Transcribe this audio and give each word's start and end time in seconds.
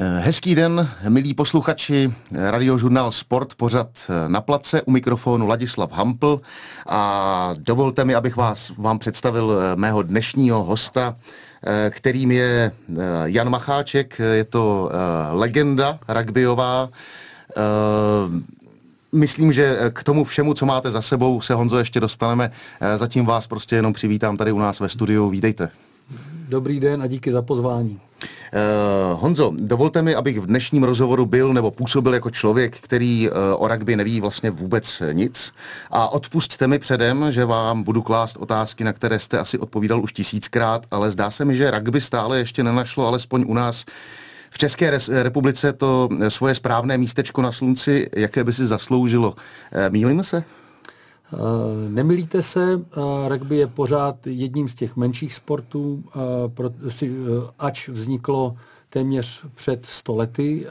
Hezký 0.00 0.54
den, 0.54 0.88
milí 1.08 1.34
posluchači, 1.34 2.12
radiožurnál 2.32 3.12
Sport, 3.12 3.54
pořad 3.54 3.88
na 4.28 4.40
place, 4.40 4.82
u 4.82 4.90
mikrofonu 4.90 5.46
Ladislav 5.46 5.92
Hampl 5.92 6.40
a 6.88 7.54
dovolte 7.58 8.04
mi, 8.04 8.14
abych 8.14 8.36
vás 8.36 8.72
vám 8.78 8.98
představil 8.98 9.60
mého 9.74 10.02
dnešního 10.02 10.64
hosta, 10.64 11.16
kterým 11.90 12.30
je 12.30 12.72
Jan 13.24 13.50
Macháček, 13.50 14.20
je 14.32 14.44
to 14.44 14.90
legenda 15.30 15.98
rugbyová, 16.08 16.88
Myslím, 19.12 19.52
že 19.52 19.78
k 19.92 20.04
tomu 20.04 20.24
všemu, 20.24 20.54
co 20.54 20.66
máte 20.66 20.90
za 20.90 21.02
sebou, 21.02 21.40
se 21.40 21.54
Honzo 21.54 21.78
ještě 21.78 22.00
dostaneme. 22.00 22.50
Zatím 22.96 23.26
vás 23.26 23.46
prostě 23.46 23.76
jenom 23.76 23.92
přivítám 23.92 24.36
tady 24.36 24.52
u 24.52 24.58
nás 24.58 24.80
ve 24.80 24.88
studiu. 24.88 25.30
Vítejte. 25.30 25.68
Dobrý 26.48 26.80
den 26.80 27.02
a 27.02 27.06
díky 27.06 27.32
za 27.32 27.42
pozvání. 27.42 28.00
Uh, 28.22 29.20
Honzo, 29.20 29.52
dovolte 29.56 30.02
mi, 30.02 30.14
abych 30.14 30.40
v 30.40 30.46
dnešním 30.46 30.82
rozhovoru 30.82 31.26
byl 31.26 31.52
nebo 31.52 31.70
působil 31.70 32.14
jako 32.14 32.30
člověk, 32.30 32.76
který 32.80 33.30
uh, 33.30 33.36
o 33.58 33.68
rugby 33.68 33.96
neví 33.96 34.20
vlastně 34.20 34.50
vůbec 34.50 35.02
nic. 35.12 35.52
A 35.90 36.08
odpustte 36.08 36.66
mi 36.66 36.78
předem, 36.78 37.26
že 37.32 37.44
vám 37.44 37.82
budu 37.82 38.02
klást 38.02 38.36
otázky, 38.36 38.84
na 38.84 38.92
které 38.92 39.18
jste 39.18 39.38
asi 39.38 39.58
odpovídal 39.58 40.02
už 40.02 40.12
tisíckrát, 40.12 40.86
ale 40.90 41.10
zdá 41.10 41.30
se 41.30 41.44
mi, 41.44 41.56
že 41.56 41.70
rugby 41.70 42.00
stále 42.00 42.38
ještě 42.38 42.62
nenašlo, 42.62 43.06
alespoň 43.06 43.44
u 43.48 43.54
nás 43.54 43.84
v 44.50 44.58
České 44.58 44.98
republice 45.22 45.72
to 45.72 46.08
svoje 46.28 46.54
správné 46.54 46.98
místečko 46.98 47.42
na 47.42 47.52
slunci, 47.52 48.10
jaké 48.16 48.44
by 48.44 48.52
si 48.52 48.66
zasloužilo. 48.66 49.34
Mýlím 49.90 50.22
se? 50.22 50.44
Eh, 51.32 51.88
nemilíte 51.88 52.42
se, 52.42 52.80
eh, 52.80 53.28
rugby 53.28 53.56
je 53.56 53.66
pořád 53.66 54.26
jedním 54.26 54.68
z 54.68 54.74
těch 54.74 54.96
menších 54.96 55.34
sportů, 55.34 56.04
eh, 56.08 56.20
ač 57.58 57.88
vzniklo 57.88 58.56
téměř 58.88 59.44
před 59.54 59.86
100 59.86 60.16
lety, 60.16 60.66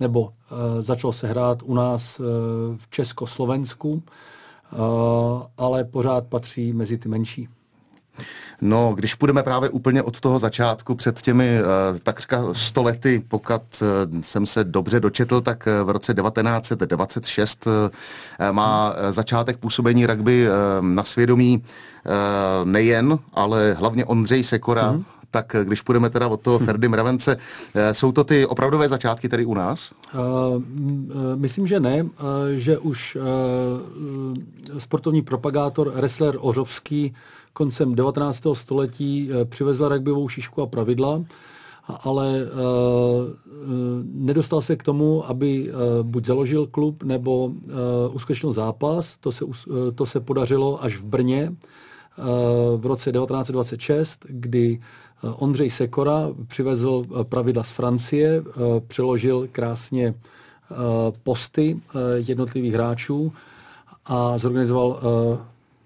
nebo 0.00 0.32
začalo 0.80 1.12
se 1.12 1.26
hrát 1.26 1.62
u 1.62 1.74
nás 1.74 2.18
v 2.76 2.90
Československu, 2.90 4.02
ale 5.58 5.84
pořád 5.84 6.26
patří 6.26 6.72
mezi 6.72 6.98
ty 6.98 7.08
menší. 7.08 7.48
No, 8.60 8.92
když 8.94 9.14
půjdeme 9.14 9.42
právě 9.42 9.68
úplně 9.68 10.02
od 10.02 10.20
toho 10.20 10.38
začátku, 10.38 10.94
před 10.94 11.22
těmi 11.22 11.60
uh, 11.60 11.98
takřka 11.98 12.44
stolety, 12.52 13.22
pokud 13.28 13.62
uh, 13.82 14.20
jsem 14.20 14.46
se 14.46 14.64
dobře 14.64 15.00
dočetl, 15.00 15.40
tak 15.40 15.68
uh, 15.80 15.86
v 15.86 15.90
roce 15.90 16.14
1926 16.14 17.66
uh, 17.66 17.72
má 18.52 18.90
uh, 18.90 19.10
začátek 19.10 19.56
působení 19.56 20.06
rugby 20.06 20.48
uh, 20.48 20.54
na 20.86 21.04
svědomí 21.04 21.62
uh, 21.62 22.12
nejen, 22.68 23.18
ale 23.34 23.72
hlavně 23.72 24.04
Ondřej 24.04 24.44
Sekora, 24.44 24.92
mm-hmm 24.92 25.04
tak 25.30 25.56
když 25.64 25.82
půjdeme 25.82 26.10
teda 26.10 26.28
od 26.28 26.40
toho 26.40 26.58
hm. 26.58 26.64
Ferdy 26.64 26.88
Mravence, 26.88 27.36
jsou 27.92 28.12
to 28.12 28.24
ty 28.24 28.46
opravdové 28.46 28.88
začátky 28.88 29.28
tady 29.28 29.44
u 29.44 29.54
nás? 29.54 29.92
Uh, 30.14 30.62
myslím, 31.36 31.66
že 31.66 31.80
ne, 31.80 32.02
uh, 32.02 32.08
že 32.50 32.78
už 32.78 33.16
uh, 33.16 33.22
sportovní 34.78 35.22
propagátor 35.22 35.90
wrestler 35.90 36.36
Ořovský 36.38 37.14
koncem 37.52 37.94
19. 37.94 38.42
století 38.52 39.30
eh, 39.30 39.44
přivezla 39.44 39.88
rugbyovou 39.88 40.28
šišku 40.28 40.62
a 40.62 40.66
pravidla, 40.66 41.24
ale 42.04 42.42
uh, 42.42 43.28
nedostal 44.04 44.62
se 44.62 44.76
k 44.76 44.82
tomu, 44.82 45.26
aby 45.26 45.70
buď 46.02 46.26
založil 46.26 46.66
klub 46.66 47.02
nebo 47.02 47.52
uskutečnil 48.12 48.52
zápas. 48.52 49.16
To 49.20 49.32
se, 49.32 49.44
to 49.94 50.06
se 50.06 50.20
podařilo 50.20 50.84
až 50.84 50.96
v 50.96 51.04
Brně 51.04 51.56
v 52.76 52.86
roce 52.86 53.12
1926, 53.12 54.26
kdy 54.28 54.80
Ondřej 55.22 55.70
Sekora 55.70 56.28
přivezl 56.46 57.04
pravidla 57.22 57.64
z 57.64 57.70
Francie, 57.70 58.42
přeložil 58.86 59.48
krásně 59.52 60.14
posty 61.22 61.80
jednotlivých 62.16 62.74
hráčů 62.74 63.32
a 64.06 64.38
zorganizoval 64.38 65.00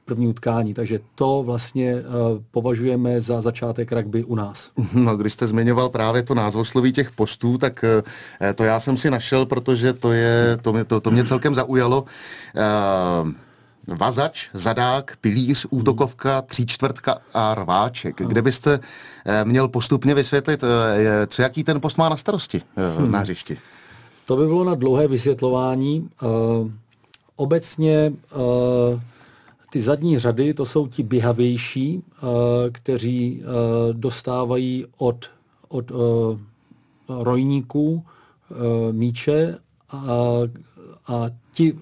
první 0.04 0.28
utkání. 0.28 0.74
Takže 0.74 1.00
to 1.14 1.42
vlastně 1.42 1.94
uh, 1.94 2.02
považujeme 2.50 3.20
za 3.20 3.42
začátek 3.42 3.92
rugby 3.92 4.24
u 4.24 4.34
nás. 4.34 4.70
No, 4.92 5.16
když 5.16 5.32
jste 5.32 5.46
zmiňoval 5.46 5.88
právě 5.88 6.22
to 6.22 6.34
názvosloví 6.34 6.92
těch 6.92 7.10
postů, 7.10 7.58
tak 7.58 7.84
uh, 7.84 8.52
to 8.54 8.64
já 8.64 8.80
jsem 8.80 8.96
si 8.96 9.10
našel, 9.10 9.46
protože 9.46 9.92
to, 9.92 10.12
je, 10.12 10.58
to, 10.62 10.72
mě, 10.72 10.84
to, 10.84 11.00
to 11.00 11.10
mě 11.10 11.24
celkem 11.24 11.54
zaujalo. 11.54 12.04
Uh, 13.22 13.30
Vazač, 13.98 14.48
zadák, 14.54 15.16
pilíř, 15.20 15.66
útokovka, 15.70 16.42
tříčtvrtka 16.42 17.18
a 17.34 17.54
rváček. 17.54 18.22
Kde 18.22 18.42
byste 18.42 18.80
měl 19.44 19.68
postupně 19.68 20.14
vysvětlit, 20.14 20.64
co 21.26 21.42
jaký 21.42 21.64
ten 21.64 21.80
post 21.80 21.98
má 21.98 22.08
na 22.08 22.16
starosti 22.16 22.62
hmm. 22.98 23.10
na 23.10 23.18
hřišti? 23.18 23.58
To 24.26 24.36
by 24.36 24.46
bylo 24.46 24.64
na 24.64 24.74
dlouhé 24.74 25.08
vysvětlování. 25.08 26.08
Obecně 27.36 28.12
ty 29.74 29.80
zadní 29.80 30.18
řady, 30.18 30.54
to 30.54 30.66
jsou 30.66 30.86
ti 30.86 31.02
běhavější, 31.02 31.98
uh, 31.98 32.28
kteří 32.72 33.42
uh, 33.42 33.48
dostávají 33.92 34.86
od, 34.98 35.30
od 35.68 35.90
uh, 35.90 35.98
rojníků 37.08 38.04
míče 38.92 39.58
a, 39.90 39.98
a 41.06 41.26
ti, 41.52 41.78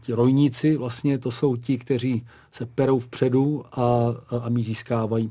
ti 0.00 0.12
rojníci 0.12 0.76
vlastně 0.76 1.18
to 1.18 1.30
jsou 1.30 1.56
ti, 1.56 1.78
kteří 1.78 2.26
se 2.52 2.66
perou 2.66 2.98
vpředu 2.98 3.64
a, 3.72 4.14
a 4.44 4.48
míč 4.48 4.66
získávají. 4.66 5.30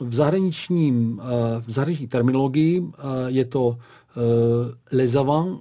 V 0.00 0.14
zahraničním, 0.14 1.20
v 1.66 1.70
zahraniční 1.70 2.06
terminologii 2.08 2.92
je 3.26 3.44
to 3.44 3.78
les 4.92 5.14
avant 5.14 5.60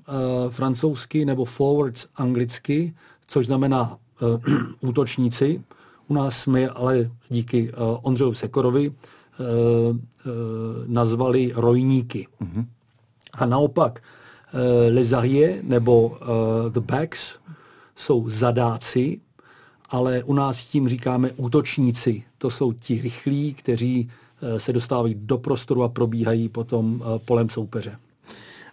francouzsky 0.49 1.25
nebo 1.25 1.45
forwards 1.45 2.05
anglicky, 2.15 2.93
což 3.27 3.45
znamená 3.45 3.97
útočníci. 4.79 5.63
U 6.07 6.13
nás 6.13 6.41
jsme 6.41 6.69
ale 6.69 7.11
díky 7.29 7.71
uh, 7.71 7.97
Ondřeju 8.01 8.33
Sekorovi 8.33 8.89
uh, 8.89 8.95
nazvali 10.87 11.51
rojníky. 11.55 12.27
Mm-hmm. 12.41 12.65
A 13.33 13.45
naopak 13.45 14.03
les 14.89 15.13
nebo 15.61 16.17
the 16.69 16.79
backs 16.79 17.39
jsou 17.95 18.29
zadáci, 18.29 19.21
ale 19.89 20.23
u 20.23 20.33
nás 20.33 20.65
tím 20.65 20.89
říkáme 20.89 21.31
útočníci. 21.31 22.23
To 22.37 22.49
jsou 22.49 22.71
ti 22.71 23.01
rychlí, 23.01 23.53
kteří 23.53 24.09
se 24.57 24.73
dostávají 24.73 25.15
do 25.15 25.37
prostoru 25.37 25.83
a 25.83 25.89
probíhají 25.89 26.49
potom 26.49 27.03
polem 27.25 27.49
soupeře. 27.49 27.97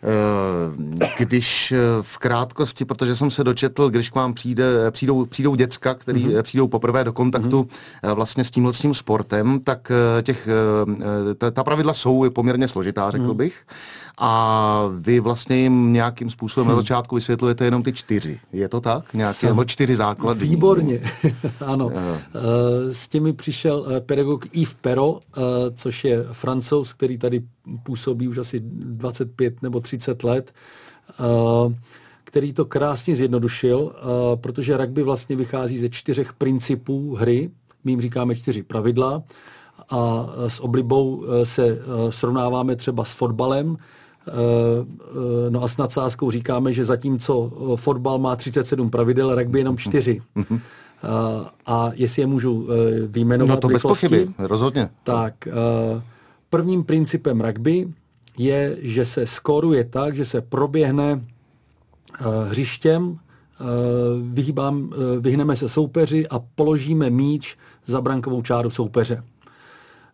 Eh, 0.05 1.07
když 1.19 1.73
eh, 1.73 1.79
v 2.03 2.19
krátkosti, 2.19 2.85
protože 2.85 3.17
jsem 3.17 3.31
se 3.31 3.45
dočetl, 3.45 3.91
když 3.91 4.11
k 4.11 4.15
vám 4.15 4.35
přijde, 4.35 4.91
přijdou, 4.91 5.27
přijdou 5.27 5.55
děcka, 5.55 5.95
který 5.95 6.27
mm-hmm. 6.27 6.43
přijdou 6.43 6.69
poprvé 6.69 7.05
do 7.05 7.13
kontaktu 7.13 7.63
mm-hmm. 7.63 8.15
vlastně 8.15 8.45
s 8.45 8.51
tímhle 8.51 8.73
s 8.73 8.79
tím 8.79 8.95
sportem, 8.95 9.61
tak 9.61 9.93
těch, 10.23 10.49
ta, 11.39 11.51
ta 11.51 11.65
pravidla 11.65 11.93
jsou 11.93 12.31
poměrně 12.31 12.69
složitá, 12.69 13.11
řekl 13.11 13.25
mm-hmm. 13.25 13.35
bych. 13.35 13.63
A 14.19 14.83
vy 14.99 15.21
vlastně 15.21 15.57
jim 15.57 15.93
nějakým 15.93 16.31
způsobem 16.31 16.67
hmm. 16.67 16.77
na 16.77 16.81
začátku 16.81 17.15
vysvětlujete 17.15 17.65
jenom 17.65 17.83
ty 17.83 17.93
čtyři. 17.93 18.41
Je 18.53 18.69
to 18.69 18.81
tak? 18.81 19.15
Nějaké 19.15 19.47
nebo 19.47 19.65
čtyři 19.65 19.97
základy? 19.97 20.41
Výborně, 20.41 21.01
ano. 21.67 21.91
S 22.93 23.09
těmi 23.09 23.33
přišel 23.33 23.87
pedagog 24.07 24.47
Yves 24.53 24.77
Pero, 24.81 25.21
což 25.75 26.05
je 26.05 26.25
francouz, 26.33 26.93
který 26.93 27.19
tady 27.19 27.43
působí 27.83 28.29
už 28.29 28.39
asi 28.39 28.61
25 28.61 29.63
nebo 29.63 29.81
30 29.81 30.25
let, 30.25 30.53
eh, 31.11 31.75
který 32.25 32.53
to 32.53 32.65
krásně 32.65 33.17
zjednodušil, 33.17 33.93
eh, 33.95 34.37
protože 34.37 34.77
rugby 34.77 35.03
vlastně 35.03 35.37
vychází 35.37 35.79
ze 35.79 35.89
čtyřech 35.89 36.33
principů 36.33 37.15
hry, 37.15 37.51
my 37.85 37.93
jim 37.93 38.01
říkáme 38.01 38.35
čtyři 38.35 38.63
pravidla 38.63 39.23
a 39.91 40.27
s 40.49 40.61
oblibou 40.61 41.25
eh, 41.25 41.47
se 41.47 41.79
srovnáváme 42.11 42.77
třeba 42.77 43.05
s 43.05 43.13
fotbalem, 43.13 43.77
No 45.49 45.63
a 45.63 45.69
s 45.69 45.77
nadsázkou 45.77 46.31
říkáme, 46.31 46.73
že 46.73 46.85
zatímco 46.85 47.51
fotbal 47.77 48.19
má 48.19 48.37
37 48.37 48.91
pravidel, 48.91 49.35
rugby 49.35 49.59
jenom 49.59 49.77
4. 49.77 50.21
A 51.67 51.91
jestli 51.95 52.23
je 52.23 52.27
můžu 52.27 52.69
vyjmenovat 53.07 53.55
No 53.55 53.61
to 53.61 53.69
bez 53.69 53.83
pochyby, 53.83 54.29
rozhodně. 54.39 54.89
Tak 55.03 55.49
Prvním 56.55 56.85
principem 56.85 57.41
rugby 57.41 57.89
je, 58.39 58.77
že 58.81 59.05
se 59.05 59.27
skoruje 59.27 59.85
tak, 59.85 60.17
že 60.17 60.25
se 60.25 60.41
proběhne 60.41 61.25
hřištěm, 62.49 63.19
vyhýbám, 64.23 64.91
vyhneme 65.21 65.57
se 65.57 65.69
soupeři 65.69 66.29
a 66.29 66.39
položíme 66.55 67.11
míč 67.11 67.57
za 67.87 68.01
brankovou 68.01 68.43
čáru 68.43 68.71
soupeře. 68.71 69.23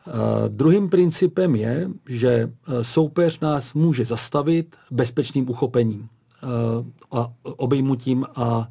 Uh, 0.06 0.14
druhým 0.48 0.88
principem 0.88 1.54
je, 1.54 1.90
že 2.08 2.52
soupeř 2.82 3.40
nás 3.40 3.74
může 3.74 4.04
zastavit 4.04 4.76
bezpečným 4.90 5.50
uchopením 5.50 6.08
uh, 6.42 7.18
a 7.20 7.32
obejmutím 7.42 8.26
a 8.36 8.68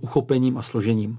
uchopením 0.00 0.58
a 0.58 0.62
složením. 0.62 1.18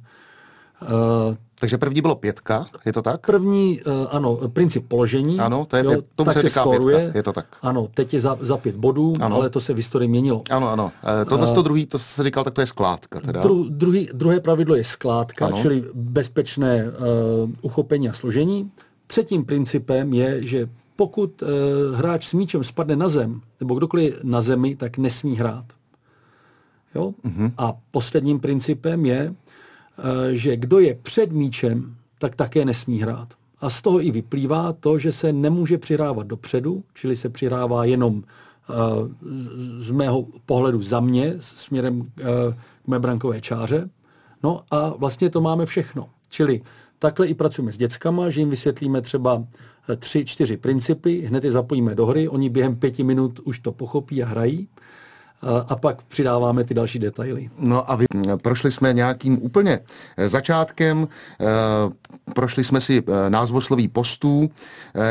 Takže 1.59 1.77
první 1.77 2.01
bylo 2.01 2.15
pětka, 2.15 2.65
je 2.85 2.93
to 2.93 3.01
tak? 3.01 3.25
První, 3.25 3.81
ano, 4.09 4.35
princip 4.35 4.87
položení. 4.87 5.39
Ano, 5.39 5.65
to 5.65 5.77
je, 5.77 5.83
jo, 5.83 6.01
tomu 6.15 6.25
tak 6.25 6.33
se, 6.33 6.39
se 6.39 6.49
říká 6.49 6.61
skoruje. 6.61 6.97
pětka, 6.97 7.17
je 7.17 7.23
to 7.23 7.33
tak. 7.33 7.45
Ano, 7.61 7.87
teď 7.93 8.13
je 8.13 8.21
za, 8.21 8.37
za 8.41 8.57
pět 8.57 8.75
bodů, 8.75 9.13
ano. 9.21 9.35
ale 9.35 9.49
to 9.49 9.61
se 9.61 9.73
v 9.73 9.75
historii 9.75 10.07
měnilo. 10.09 10.43
Ano, 10.49 10.69
ano. 10.69 10.91
Uh, 11.23 11.29
tohle 11.29 11.53
to 11.53 11.61
druhý, 11.61 11.85
to 11.85 11.99
se 11.99 12.23
říkal, 12.23 12.43
tak 12.43 12.53
to 12.53 12.61
je 12.61 12.67
skládka. 12.67 13.19
Teda. 13.19 13.41
Dru, 13.41 13.65
druhý, 13.69 14.09
druhé 14.13 14.39
pravidlo 14.39 14.75
je 14.75 14.83
skládka, 14.83 15.45
ano. 15.45 15.57
čili 15.57 15.83
bezpečné 15.93 16.85
uh, 16.85 16.93
uchopení 17.61 18.09
a 18.09 18.13
složení. 18.13 18.71
Třetím 19.07 19.45
principem 19.45 20.13
je, 20.13 20.43
že 20.43 20.69
pokud 20.95 21.41
uh, 21.41 21.49
hráč 21.95 22.27
s 22.27 22.33
míčem 22.33 22.63
spadne 22.63 22.95
na 22.95 23.09
zem, 23.09 23.41
nebo 23.59 23.75
kdokoliv 23.75 24.23
na 24.23 24.41
zemi, 24.41 24.75
tak 24.75 24.97
nesmí 24.97 25.35
hrát. 25.35 25.65
Jo? 26.95 27.13
Uh-huh. 27.25 27.51
A 27.57 27.73
posledním 27.91 28.39
principem 28.39 29.05
je, 29.05 29.35
Eh, 29.99 30.35
že 30.35 30.57
kdo 30.57 30.79
je 30.79 30.95
před 30.95 31.31
míčem, 31.31 31.95
tak 32.19 32.35
také 32.35 32.65
nesmí 32.65 33.01
hrát. 33.01 33.33
A 33.61 33.69
z 33.69 33.81
toho 33.81 34.05
i 34.05 34.11
vyplývá 34.11 34.73
to, 34.73 34.99
že 34.99 35.11
se 35.11 35.33
nemůže 35.33 35.77
přihrávat 35.77 36.27
dopředu, 36.27 36.83
čili 36.93 37.15
se 37.15 37.29
přihrává 37.29 37.85
jenom 37.85 38.23
eh, 38.23 38.73
z 39.77 39.91
mého 39.91 40.27
pohledu 40.45 40.81
za 40.81 40.99
mě, 40.99 41.35
směrem 41.39 42.11
eh, 42.19 42.23
k 42.83 42.87
mé 42.87 42.99
brankové 42.99 43.41
čáře. 43.41 43.89
No 44.43 44.63
a 44.71 44.89
vlastně 44.89 45.29
to 45.29 45.41
máme 45.41 45.65
všechno. 45.65 46.09
Čili 46.29 46.61
takhle 46.99 47.27
i 47.27 47.33
pracujeme 47.33 47.71
s 47.71 47.77
dětskama, 47.77 48.29
že 48.29 48.39
jim 48.39 48.49
vysvětlíme 48.49 49.01
třeba 49.01 49.43
tři, 49.99 50.25
čtyři 50.25 50.57
principy, 50.57 51.21
hned 51.21 51.43
je 51.43 51.51
zapojíme 51.51 51.95
do 51.95 52.05
hry, 52.05 52.27
oni 52.27 52.49
během 52.49 52.75
pěti 52.75 53.03
minut 53.03 53.39
už 53.39 53.59
to 53.59 53.71
pochopí 53.71 54.23
a 54.23 54.25
hrají 54.25 54.67
a 55.67 55.75
pak 55.75 56.03
přidáváme 56.03 56.63
ty 56.63 56.73
další 56.73 56.99
detaily. 56.99 57.49
No 57.59 57.91
a 57.91 57.95
vy, 57.95 58.05
prošli 58.41 58.71
jsme 58.71 58.93
nějakým 58.93 59.43
úplně 59.43 59.79
eh, 60.17 60.29
začátkem, 60.29 61.07
eh, 61.41 61.45
prošli 62.33 62.63
jsme 62.63 62.81
si 62.81 63.03
eh, 63.07 63.29
názvosloví 63.29 63.87
postů, 63.87 64.49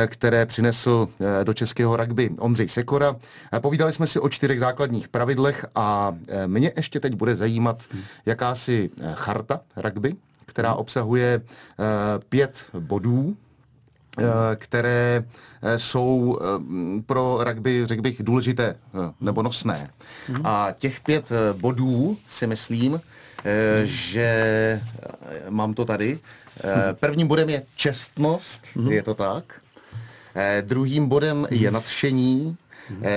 které 0.06 0.46
přinesl 0.46 1.08
do 1.44 1.52
českého 1.54 1.96
rugby 1.96 2.30
Ondřej 2.38 2.68
Sekora. 2.68 3.16
Povídali 3.60 3.92
jsme 3.92 4.06
si 4.06 4.20
o 4.20 4.28
čtyřech 4.28 4.60
základních 4.60 5.08
pravidlech 5.08 5.66
a 5.74 6.16
mě 6.46 6.72
ještě 6.76 7.00
teď 7.00 7.14
bude 7.14 7.36
zajímat 7.36 7.82
jakási 8.26 8.90
charta 9.14 9.60
rugby, 9.76 10.14
která 10.46 10.74
obsahuje 10.74 11.40
pět 12.28 12.70
bodů, 12.78 13.36
Eh, 14.18 14.56
které 14.56 15.24
eh, 15.62 15.78
jsou 15.78 16.38
eh, 16.40 17.02
pro 17.06 17.44
rugby, 17.44 17.86
řekl 17.86 18.02
bych, 18.02 18.22
důležité 18.22 18.76
nebo 19.20 19.42
nosné. 19.42 19.90
A 20.44 20.68
těch 20.78 21.00
pět 21.00 21.32
bodů 21.52 22.18
si 22.28 22.46
myslím, 22.46 23.00
že 23.84 24.80
mám 25.48 25.74
to 25.74 25.84
tady. 25.84 26.18
Prvním 26.92 27.28
bodem 27.28 27.48
je 27.48 27.62
čestnost, 27.76 28.62
je 28.88 29.02
to 29.02 29.14
tak. 29.14 29.60
Druhým 30.60 31.08
bodem 31.08 31.46
je 31.50 31.70
nadšení. 31.70 32.56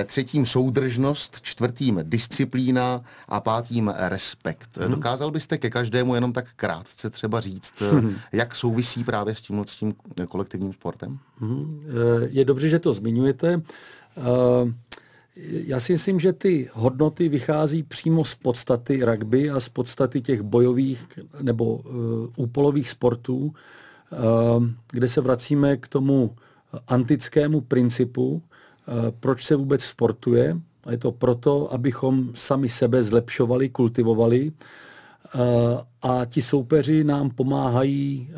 Třetím 0.05 0.45
soudržnost, 0.45 1.41
čtvrtým 1.41 1.99
disciplína 2.03 3.01
a 3.27 3.39
pátým 3.39 3.93
respekt. 3.97 4.77
Mm-hmm. 4.77 4.89
Dokázal 4.89 5.31
byste 5.31 5.57
ke 5.57 5.69
každému 5.69 6.15
jenom 6.15 6.33
tak 6.33 6.45
krátce 6.55 7.09
třeba 7.09 7.39
říct, 7.39 7.73
mm-hmm. 7.79 8.13
jak 8.31 8.55
souvisí 8.55 9.03
právě 9.03 9.35
s 9.35 9.41
tímhle 9.41 9.65
s 9.67 9.75
tím 9.75 9.95
kolektivním 10.27 10.73
sportem? 10.73 11.19
Mm-hmm. 11.41 11.79
Je 12.29 12.45
dobře, 12.45 12.69
že 12.69 12.79
to 12.79 12.93
zmiňujete. 12.93 13.61
Já 15.65 15.79
si 15.79 15.93
myslím, 15.93 16.19
že 16.19 16.33
ty 16.33 16.69
hodnoty 16.73 17.29
vychází 17.29 17.83
přímo 17.83 18.25
z 18.25 18.35
podstaty 18.35 19.05
rugby 19.05 19.49
a 19.49 19.59
z 19.59 19.69
podstaty 19.69 20.21
těch 20.21 20.41
bojových 20.41 21.07
nebo 21.41 21.75
uh, 21.75 21.83
úpolových 22.35 22.89
sportů, 22.89 23.37
uh, 23.45 24.65
kde 24.91 25.09
se 25.09 25.21
vracíme 25.21 25.77
k 25.77 25.87
tomu 25.87 26.35
antickému 26.87 27.61
principu, 27.61 28.43
Eh, 28.48 28.48
proč 29.19 29.45
se 29.45 29.55
vůbec 29.55 29.83
sportuje. 29.83 30.57
A 30.83 30.91
je 30.91 30.97
to 30.97 31.11
proto, 31.11 31.73
abychom 31.73 32.31
sami 32.35 32.69
sebe 32.69 33.03
zlepšovali, 33.03 33.69
kultivovali 33.69 34.51
eh, 34.51 35.39
a 36.01 36.25
ti 36.25 36.41
soupeři 36.41 37.03
nám 37.03 37.29
pomáhají 37.29 38.29
eh, 38.29 38.35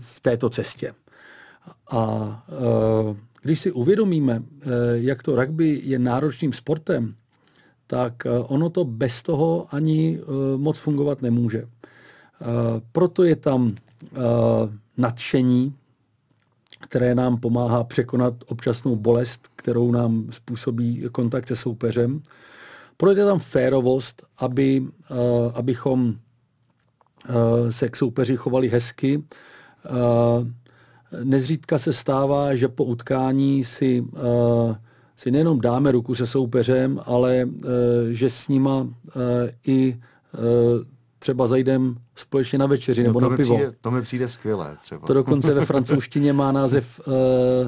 v 0.00 0.20
této 0.20 0.50
cestě. 0.50 0.94
A 1.90 2.44
když 3.42 3.60
si 3.60 3.72
uvědomíme, 3.72 4.42
jak 4.94 5.22
to 5.22 5.36
rugby 5.36 5.80
je 5.84 5.98
náročným 5.98 6.52
sportem, 6.52 7.14
tak 7.86 8.26
ono 8.46 8.70
to 8.70 8.84
bez 8.84 9.22
toho 9.22 9.66
ani 9.70 10.20
moc 10.56 10.78
fungovat 10.78 11.22
nemůže. 11.22 11.68
Proto 12.92 13.24
je 13.24 13.36
tam 13.36 13.74
nadšení, 14.96 15.74
které 16.84 17.14
nám 17.14 17.36
pomáhá 17.36 17.84
překonat 17.84 18.34
občasnou 18.46 18.96
bolest, 18.96 19.48
kterou 19.56 19.90
nám 19.92 20.26
způsobí 20.30 21.08
kontakt 21.12 21.48
se 21.48 21.56
soupeřem. 21.56 22.22
Projde 22.96 23.24
tam 23.24 23.38
férovost, 23.38 24.22
aby, 24.38 24.80
uh, 24.80 25.16
abychom 25.54 26.08
uh, 26.08 26.14
se 27.70 27.88
k 27.88 27.96
soupeři 27.96 28.36
chovali 28.36 28.68
hezky. 28.68 29.18
Uh, 29.18 29.24
nezřídka 31.24 31.78
se 31.78 31.92
stává, 31.92 32.54
že 32.54 32.68
po 32.68 32.84
utkání 32.84 33.64
si, 33.64 34.00
uh, 34.00 34.74
si 35.16 35.30
nejenom 35.30 35.60
dáme 35.60 35.92
ruku 35.92 36.14
se 36.14 36.26
soupeřem, 36.26 37.00
ale 37.06 37.44
uh, 37.44 37.50
že 38.10 38.30
s 38.30 38.48
nima 38.48 38.76
uh, 38.80 38.90
i 39.66 40.00
třeba 41.24 41.46
zajdem 41.46 41.96
společně 42.16 42.58
na 42.58 42.66
večeři 42.66 43.02
no, 43.02 43.06
nebo 43.06 43.20
na 43.20 43.28
pivo. 43.28 43.54
Přijde, 43.54 43.72
to 43.80 43.90
mi 43.90 44.02
přijde 44.02 44.28
skvělé 44.28 44.76
třeba. 44.82 45.06
To 45.06 45.14
dokonce 45.14 45.54
ve 45.54 45.64
francouzštině 45.66 46.32
má 46.32 46.52
název 46.52 47.00
uh, 47.06 47.14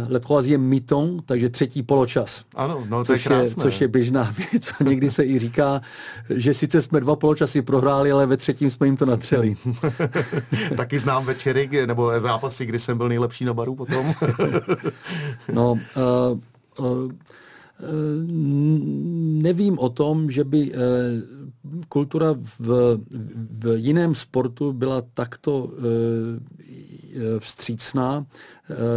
Le 0.08 0.20
troisième 0.20 0.68
mi-temps, 0.68 1.22
takže 1.26 1.48
třetí 1.48 1.82
poločas. 1.82 2.44
Ano, 2.54 2.84
no 2.88 2.98
to 2.98 3.04
což 3.04 3.24
je 3.24 3.28
krásné. 3.28 3.44
Je, 3.44 3.54
což 3.54 3.80
je 3.80 3.88
běžná 3.88 4.22
věc. 4.52 4.72
A 4.80 4.84
někdy 4.84 5.10
se 5.10 5.24
i 5.24 5.38
říká, 5.38 5.80
že 6.30 6.54
sice 6.54 6.82
jsme 6.82 7.00
dva 7.00 7.16
poločasy 7.16 7.62
prohráli, 7.62 8.12
ale 8.12 8.26
ve 8.26 8.36
třetím 8.36 8.70
jsme 8.70 8.86
jim 8.86 8.96
to 8.96 9.06
natřeli. 9.06 9.56
Taky 10.76 10.98
znám 10.98 11.24
večery 11.24 11.86
nebo 11.86 12.20
zápasy, 12.20 12.66
kdy 12.66 12.78
jsem 12.78 12.98
byl 12.98 13.08
nejlepší 13.08 13.44
na 13.44 13.54
baru 13.54 13.74
potom. 13.74 14.14
no, 15.52 15.72
uh, 15.72 15.78
uh, 16.86 17.10
nevím 19.42 19.78
o 19.78 19.88
tom, 19.88 20.30
že 20.30 20.44
by 20.44 20.72
kultura 21.88 22.34
v, 22.58 22.98
v 23.50 23.76
jiném 23.76 24.14
sportu 24.14 24.72
byla 24.72 25.02
takto 25.14 25.70
vstřícná. 27.38 28.26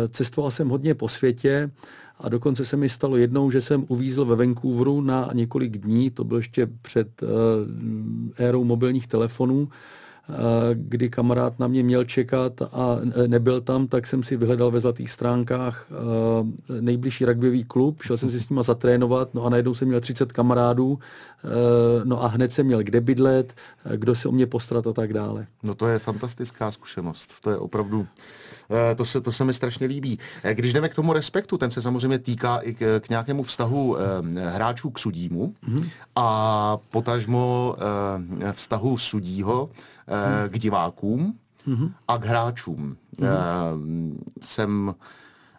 Cestoval 0.10 0.51
jsem 0.51 0.69
hodně 0.69 0.95
po 0.95 1.07
světě 1.07 1.71
a 2.19 2.30
dokonce 2.30 2.66
se 2.66 2.77
mi 2.77 2.89
stalo 2.89 3.18
jednou, 3.18 3.52
že 3.52 3.61
jsem 3.61 3.85
uvízl 3.88 4.26
ve 4.26 4.35
Vancouveru 4.35 5.02
na 5.02 5.30
několik 5.33 5.78
dní, 5.78 6.09
to 6.09 6.23
bylo 6.23 6.40
ještě 6.40 6.68
před 6.81 7.21
érou 8.38 8.64
mobilních 8.64 9.07
telefonů 9.07 9.69
kdy 10.74 11.09
kamarád 11.09 11.59
na 11.59 11.68
mě 11.68 11.83
měl 11.83 12.04
čekat 12.04 12.62
a 12.62 12.98
nebyl 13.28 13.62
tam, 13.62 13.88
tak 13.88 14.07
jsem 14.07 14.24
si 14.24 14.38
vyhledal 14.38 14.71
ve 14.71 14.80
zlatých 14.80 15.12
stránkách 15.12 15.88
nejbližší 16.81 17.26
rugbyový 17.26 17.64
klub, 17.64 18.02
šel 18.02 18.18
jsem 18.18 18.30
si 18.30 18.40
s 18.40 18.50
nima 18.50 18.64
zatrénovat, 18.64 19.33
no 19.33 19.45
a 19.45 19.50
najednou 19.50 19.74
jsem 19.74 19.88
měl 19.88 20.02
30 20.02 20.31
kamarádů, 20.31 21.00
no 22.04 22.24
a 22.24 22.28
hned 22.28 22.54
jsem 22.54 22.66
měl 22.66 22.83
kde 22.83 23.02
bydlet, 23.02 23.54
kdo 23.95 24.16
se 24.16 24.28
o 24.28 24.31
mě 24.31 24.48
postrat 24.48 24.88
a 24.88 24.94
tak 24.94 25.14
dále. 25.14 25.48
No 25.64 25.76
to 25.76 25.88
je 25.88 26.00
fantastická 26.00 26.71
zkušenost, 26.71 27.42
to 27.42 27.50
je 27.50 27.57
opravdu, 27.57 28.07
to 28.95 29.06
se, 29.06 29.21
to 29.21 29.31
se 29.31 29.45
mi 29.45 29.54
strašně 29.54 29.88
líbí. 29.88 30.19
Když 30.54 30.74
jdeme 30.74 30.90
k 30.90 30.95
tomu 30.95 31.14
respektu, 31.14 31.57
ten 31.57 31.71
se 31.71 31.81
samozřejmě 31.81 32.19
týká 32.19 32.57
i 32.57 32.74
k, 32.74 33.00
k 33.00 33.09
nějakému 33.09 33.44
vztahu 33.44 33.98
hráčů 34.45 34.90
k 34.90 35.00
sudímu 35.00 35.54
mm-hmm. 35.69 35.90
a 36.16 36.78
potažmo 36.92 37.76
vztahu 38.54 38.98
sudího 38.98 39.69
hmm. 40.09 40.49
k 40.49 40.59
divákům 40.59 41.33
hmm. 41.66 41.92
a 42.07 42.18
k 42.18 42.25
hráčům. 42.25 42.97
Hmm. 43.19 44.23
Jsem 44.42 44.95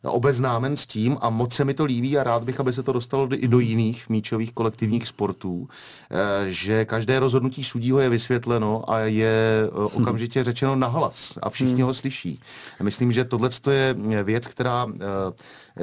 obeznámen 0.02 0.76
s 0.76 0.87
tím 0.87 1.19
a 1.21 1.30
moc 1.30 1.54
se 1.54 1.64
mi 1.64 1.75
to 1.75 1.85
líbí 1.85 2.19
a 2.19 2.23
rád 2.23 2.45
bych, 2.45 2.61
aby 2.61 2.73
se 2.73 2.83
to 2.83 2.92
dostalo 2.92 3.28
i 3.35 3.49
do 3.49 3.59
jiných 3.59 4.09
míčových 4.09 4.52
kolektivních 4.52 5.09
sportů, 5.09 5.69
eh, 6.11 6.16
že 6.52 6.85
každé 6.85 7.21
rozhodnutí 7.21 7.64
sudího 7.64 8.00
je 8.00 8.09
vysvětleno 8.09 8.90
a 8.90 8.99
je 8.99 9.69
okamžitě 9.73 10.45
řečeno 10.45 10.76
nahlas 10.76 11.38
a 11.42 11.50
všichni 11.50 11.83
ho 11.83 11.95
slyší. 11.95 12.40
Myslím, 12.83 13.12
že 13.12 13.25
tohle 13.25 13.50
je 13.71 13.95
věc, 14.25 14.47
která 14.47 14.87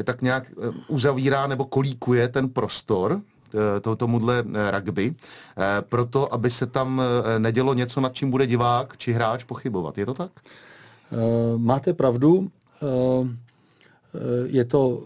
tak 0.04 0.22
nějak 0.22 0.52
uzavírá 0.88 1.48
nebo 1.48 1.66
kolíkuje 1.66 2.28
ten 2.28 2.50
prostor 2.50 3.22
Eh, 3.22 3.37
to, 3.82 3.96
tomuhle 3.96 4.44
eh, 4.54 4.72
rugby, 4.72 5.16
eh, 5.58 5.64
proto, 5.82 6.34
aby 6.34 6.50
se 6.52 6.66
tam 6.66 7.02
nedělo 7.38 7.74
něco, 7.74 8.02
nad 8.02 8.14
čím 8.14 8.32
bude 8.32 8.48
divák 8.48 8.98
či 8.98 9.14
hráč 9.14 9.44
pochybovat. 9.44 9.98
Je 9.98 10.06
to 10.06 10.14
tak? 10.14 10.32
Máte 11.58 11.94
pravdu. 11.94 12.50
Je 14.46 14.66
to 14.66 15.04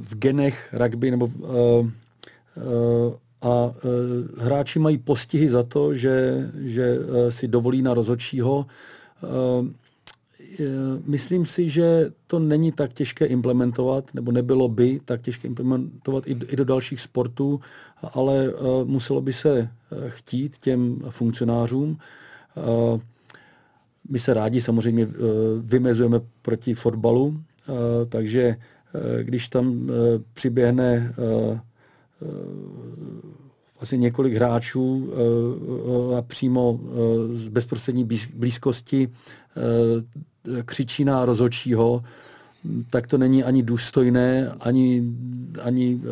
v 0.00 0.14
genech 0.14 0.68
rugby, 0.72 1.10
nebo 1.10 1.30
a 3.42 3.72
hráči 4.38 4.78
mají 4.78 4.98
postihy 4.98 5.48
za 5.48 5.62
to, 5.62 5.94
že, 5.94 6.48
že 6.54 6.98
si 7.28 7.48
dovolí 7.48 7.82
na 7.82 7.94
rozhodčího 7.94 8.66
myslím 11.06 11.46
si, 11.46 11.68
že 11.68 12.10
to 12.26 12.38
není 12.38 12.72
tak 12.72 12.92
těžké 12.92 13.26
implementovat, 13.26 14.14
nebo 14.14 14.32
nebylo 14.32 14.68
by 14.68 15.00
tak 15.04 15.20
těžké 15.20 15.48
implementovat 15.48 16.28
i, 16.28 16.36
i 16.48 16.56
do 16.56 16.64
dalších 16.64 17.00
sportů, 17.00 17.60
ale 18.12 18.52
muselo 18.84 19.20
by 19.20 19.32
se 19.32 19.68
chtít 20.08 20.58
těm 20.58 21.00
funkcionářům. 21.10 21.98
My 24.10 24.18
se 24.18 24.34
rádi 24.34 24.62
samozřejmě 24.62 25.08
vymezujeme 25.60 26.20
proti 26.42 26.74
fotbalu, 26.74 27.40
takže 28.08 28.56
když 29.22 29.48
tam 29.48 29.90
přiběhne 30.34 31.14
asi 33.80 33.98
několik 33.98 34.34
hráčů 34.34 35.12
a 36.18 36.22
přímo 36.22 36.80
z 37.32 37.48
bezprostřední 37.48 38.08
blízkosti 38.34 39.08
křičí 40.64 41.04
na 41.04 41.24
rozočího, 41.24 42.04
tak 42.90 43.06
to 43.06 43.18
není 43.18 43.44
ani 43.44 43.62
důstojné, 43.62 44.52
ani, 44.60 45.02
ani 45.62 45.94
uh, 45.94 46.02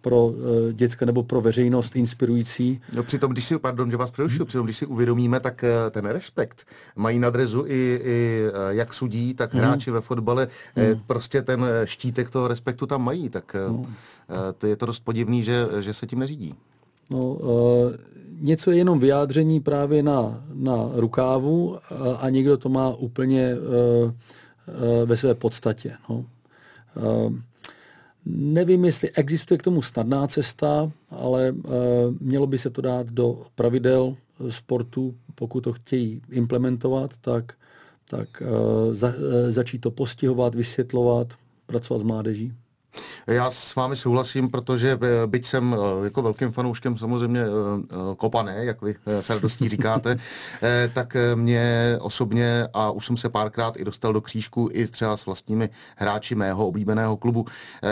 pro 0.00 0.26
uh, 0.26 0.72
děcka 0.72 1.06
nebo 1.06 1.22
pro 1.22 1.40
veřejnost 1.40 1.96
inspirující. 1.96 2.80
No 2.94 3.02
přitom, 3.02 3.32
když 3.32 3.44
si, 3.44 3.58
pardon, 3.58 3.90
že 3.90 3.96
vás 3.96 4.10
přerušil, 4.10 4.38
hmm. 4.38 4.46
přitom, 4.46 4.64
když 4.64 4.76
si 4.76 4.86
uvědomíme, 4.86 5.40
tak 5.40 5.64
uh, 5.64 5.90
ten 5.90 6.06
respekt 6.06 6.66
mají 6.96 7.18
na 7.18 7.30
drezu 7.30 7.64
i, 7.66 8.00
i 8.04 8.42
uh, 8.48 8.68
jak 8.68 8.92
sudí, 8.92 9.34
tak 9.34 9.52
hmm. 9.52 9.62
hráči 9.62 9.90
ve 9.90 10.00
fotbale, 10.00 10.48
hmm. 10.76 10.92
uh, 10.92 11.00
prostě 11.06 11.42
ten 11.42 11.66
štítek 11.84 12.30
toho 12.30 12.48
respektu 12.48 12.86
tam 12.86 13.04
mají, 13.04 13.28
tak 13.28 13.56
uh, 13.68 13.76
hmm. 13.76 13.80
uh, 13.80 13.86
to 14.58 14.66
je 14.66 14.76
to 14.76 14.86
dost 14.86 15.00
podivný, 15.00 15.42
že, 15.42 15.66
že 15.80 15.94
se 15.94 16.06
tím 16.06 16.18
neřídí. 16.18 16.54
No, 17.10 17.18
uh, 17.18 17.92
něco 18.44 18.70
je 18.70 18.76
jenom 18.76 18.98
vyjádření 18.98 19.60
právě 19.60 20.02
na, 20.02 20.44
na 20.52 20.90
rukávu 20.92 21.68
uh, 21.68 21.78
a 22.20 22.30
někdo 22.30 22.56
to 22.56 22.68
má 22.68 22.94
úplně 22.94 23.54
uh, 23.54 24.10
uh, 24.10 25.08
ve 25.08 25.16
své 25.16 25.34
podstatě. 25.34 25.96
No. 26.08 26.24
Uh, 26.96 27.32
nevím, 28.26 28.84
jestli 28.84 29.10
existuje 29.10 29.58
k 29.58 29.62
tomu 29.62 29.82
snadná 29.82 30.26
cesta, 30.26 30.90
ale 31.10 31.52
uh, 31.52 31.72
mělo 32.20 32.46
by 32.46 32.58
se 32.58 32.70
to 32.70 32.80
dát 32.80 33.06
do 33.06 33.42
pravidel 33.54 34.16
sportu, 34.48 35.14
pokud 35.34 35.60
to 35.60 35.72
chtějí 35.72 36.22
implementovat, 36.30 37.10
tak, 37.20 37.52
tak 38.08 38.42
uh, 38.42 38.94
za, 38.94 39.08
uh, 39.08 39.14
začít 39.50 39.78
to 39.78 39.90
postihovat, 39.90 40.54
vysvětlovat, 40.54 41.28
pracovat 41.66 42.00
s 42.00 42.02
mládeží. 42.02 42.52
Já 43.26 43.50
s 43.50 43.74
vámi 43.74 43.96
souhlasím, 43.96 44.48
protože 44.48 44.98
eh, 45.02 45.26
byť 45.26 45.46
jsem 45.46 45.76
eh, 45.78 46.04
jako 46.04 46.22
velkým 46.22 46.52
fanouškem 46.52 46.98
samozřejmě 46.98 47.40
eh, 47.40 47.46
kopané, 48.16 48.64
jak 48.64 48.82
vy 48.82 48.94
se 49.20 49.34
radostí 49.34 49.68
říkáte, 49.68 50.16
tak 50.94 51.16
mě 51.34 51.96
osobně, 52.00 52.68
a 52.72 52.90
už 52.90 53.06
jsem 53.06 53.16
se 53.16 53.28
párkrát 53.28 53.76
i 53.76 53.84
dostal 53.84 54.12
do 54.12 54.20
křížku 54.20 54.68
i 54.72 54.86
třeba 54.86 55.16
s 55.16 55.26
vlastními 55.26 55.70
hráči 55.96 56.34
mého 56.34 56.66
oblíbeného 56.66 57.16
klubu, 57.16 57.46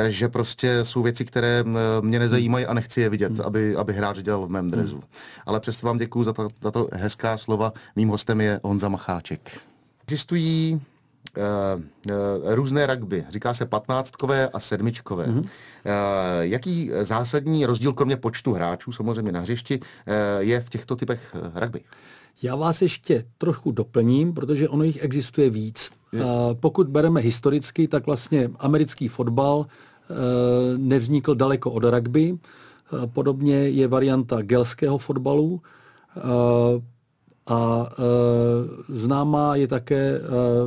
že 0.08 0.28
prostě 0.28 0.84
jsou 0.84 1.02
věci, 1.02 1.24
které 1.24 1.64
mě 2.00 2.18
nezajímají 2.18 2.66
a 2.66 2.74
nechci 2.74 3.00
je 3.00 3.08
vidět, 3.08 3.40
aby, 3.40 3.76
aby 3.76 3.92
hráč 3.92 4.18
dělal 4.18 4.46
v 4.46 4.50
mém 4.50 4.70
drezu. 4.70 4.96
Hmm. 4.96 5.04
Ale 5.46 5.60
přesto 5.60 5.86
vám 5.86 5.98
děkuji 5.98 6.24
za 6.24 6.34
tato 6.58 6.88
hezká 6.92 7.36
slova. 7.36 7.72
Mým 7.96 8.08
hostem 8.08 8.40
je 8.40 8.60
Honza 8.62 8.88
Macháček. 8.88 9.60
Existují 10.02 10.80
různé 12.44 12.86
rugby. 12.86 13.24
Říká 13.28 13.54
se 13.54 13.66
patnáctkové 13.66 14.48
a 14.48 14.60
sedmičkové. 14.60 15.26
Mm-hmm. 15.26 15.48
Jaký 16.40 16.90
zásadní 17.02 17.66
rozdíl, 17.66 17.92
kromě 17.92 18.16
počtu 18.16 18.52
hráčů, 18.52 18.92
samozřejmě 18.92 19.32
na 19.32 19.40
hřišti, 19.40 19.80
je 20.38 20.60
v 20.60 20.68
těchto 20.68 20.96
typech 20.96 21.36
rugby? 21.54 21.80
Já 22.42 22.56
vás 22.56 22.82
ještě 22.82 23.24
trochu 23.38 23.72
doplním, 23.72 24.34
protože 24.34 24.68
ono 24.68 24.84
jich 24.84 25.04
existuje 25.04 25.50
víc. 25.50 25.90
Je. 26.12 26.22
Pokud 26.52 26.88
bereme 26.88 27.20
historicky, 27.20 27.88
tak 27.88 28.06
vlastně 28.06 28.50
americký 28.58 29.08
fotbal 29.08 29.66
nevznikl 30.76 31.34
daleko 31.34 31.70
od 31.70 31.84
rugby. 31.84 32.38
Podobně 33.12 33.56
je 33.56 33.88
varianta 33.88 34.42
gelského 34.42 34.98
fotbalu. 34.98 35.60
A 37.52 37.86
e, 37.86 38.02
známá 38.88 39.56
je 39.56 39.68
také 39.68 40.16
e, 40.16 40.20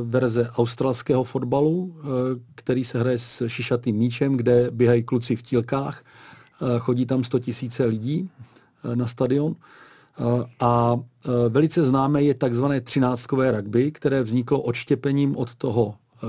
verze 0.04 0.50
australského 0.56 1.24
fotbalu, 1.24 1.94
e, 1.94 2.04
který 2.54 2.84
se 2.84 2.98
hraje 2.98 3.18
s 3.18 3.48
šišatým 3.48 3.96
míčem, 3.96 4.36
kde 4.36 4.70
běhají 4.72 5.02
kluci 5.02 5.36
v 5.36 5.42
tílkách. 5.42 6.02
E, 6.02 6.78
chodí 6.78 7.06
tam 7.06 7.24
100 7.24 7.38
tisíce 7.38 7.84
lidí 7.84 8.30
e, 8.84 8.96
na 8.96 9.06
stadion. 9.06 9.52
E, 9.52 10.44
a 10.60 10.96
e, 10.96 11.48
velice 11.48 11.84
známé 11.84 12.22
je 12.22 12.34
takzvané 12.34 12.80
třináctkové 12.80 13.50
rugby, 13.50 13.92
které 13.92 14.22
vzniklo 14.22 14.60
odštěpením 14.60 15.36
od 15.36 15.54
toho 15.54 15.94
e, 15.94 16.26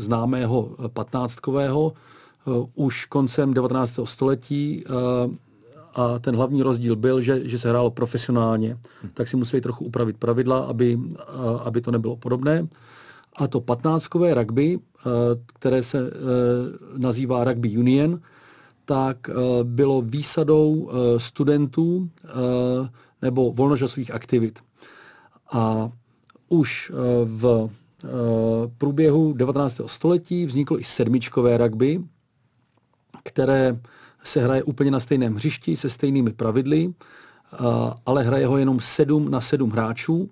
známého 0.00 0.76
patnáctkového 0.92 1.92
e, 1.92 2.50
už 2.74 3.04
koncem 3.04 3.54
19. 3.54 4.00
století 4.04 4.84
a 5.96 6.18
ten 6.18 6.36
hlavní 6.36 6.62
rozdíl 6.62 6.96
byl, 6.96 7.20
že, 7.20 7.48
že 7.48 7.58
se 7.58 7.68
hrálo 7.68 7.90
profesionálně, 7.90 8.78
tak 9.14 9.28
si 9.28 9.36
museli 9.36 9.60
trochu 9.60 9.84
upravit 9.84 10.16
pravidla, 10.16 10.58
aby, 10.58 10.98
aby 11.64 11.80
to 11.80 11.90
nebylo 11.90 12.16
podobné. 12.16 12.68
A 13.36 13.46
to 13.46 13.60
patnáctkové 13.60 14.34
rugby, 14.34 14.78
které 15.46 15.82
se 15.82 16.10
nazývá 16.96 17.44
Rugby 17.44 17.76
Union, 17.78 18.20
tak 18.84 19.30
bylo 19.62 20.02
výsadou 20.02 20.90
studentů 21.18 22.10
nebo 23.22 23.52
volnočasových 23.52 24.14
aktivit. 24.14 24.58
A 25.52 25.90
už 26.48 26.92
v 27.24 27.70
průběhu 28.78 29.32
19. 29.32 29.80
století 29.86 30.46
vzniklo 30.46 30.80
i 30.80 30.84
sedmičkové 30.84 31.58
rugby, 31.58 32.00
které 33.22 33.80
se 34.26 34.40
hraje 34.40 34.62
úplně 34.62 34.90
na 34.90 35.00
stejném 35.00 35.34
hřišti 35.34 35.76
se 35.76 35.90
stejnými 35.90 36.32
pravidly, 36.32 36.94
ale 38.06 38.22
hraje 38.22 38.46
ho 38.46 38.58
jenom 38.58 38.80
7 38.80 39.30
na 39.30 39.40
7 39.40 39.70
hráčů 39.70 40.30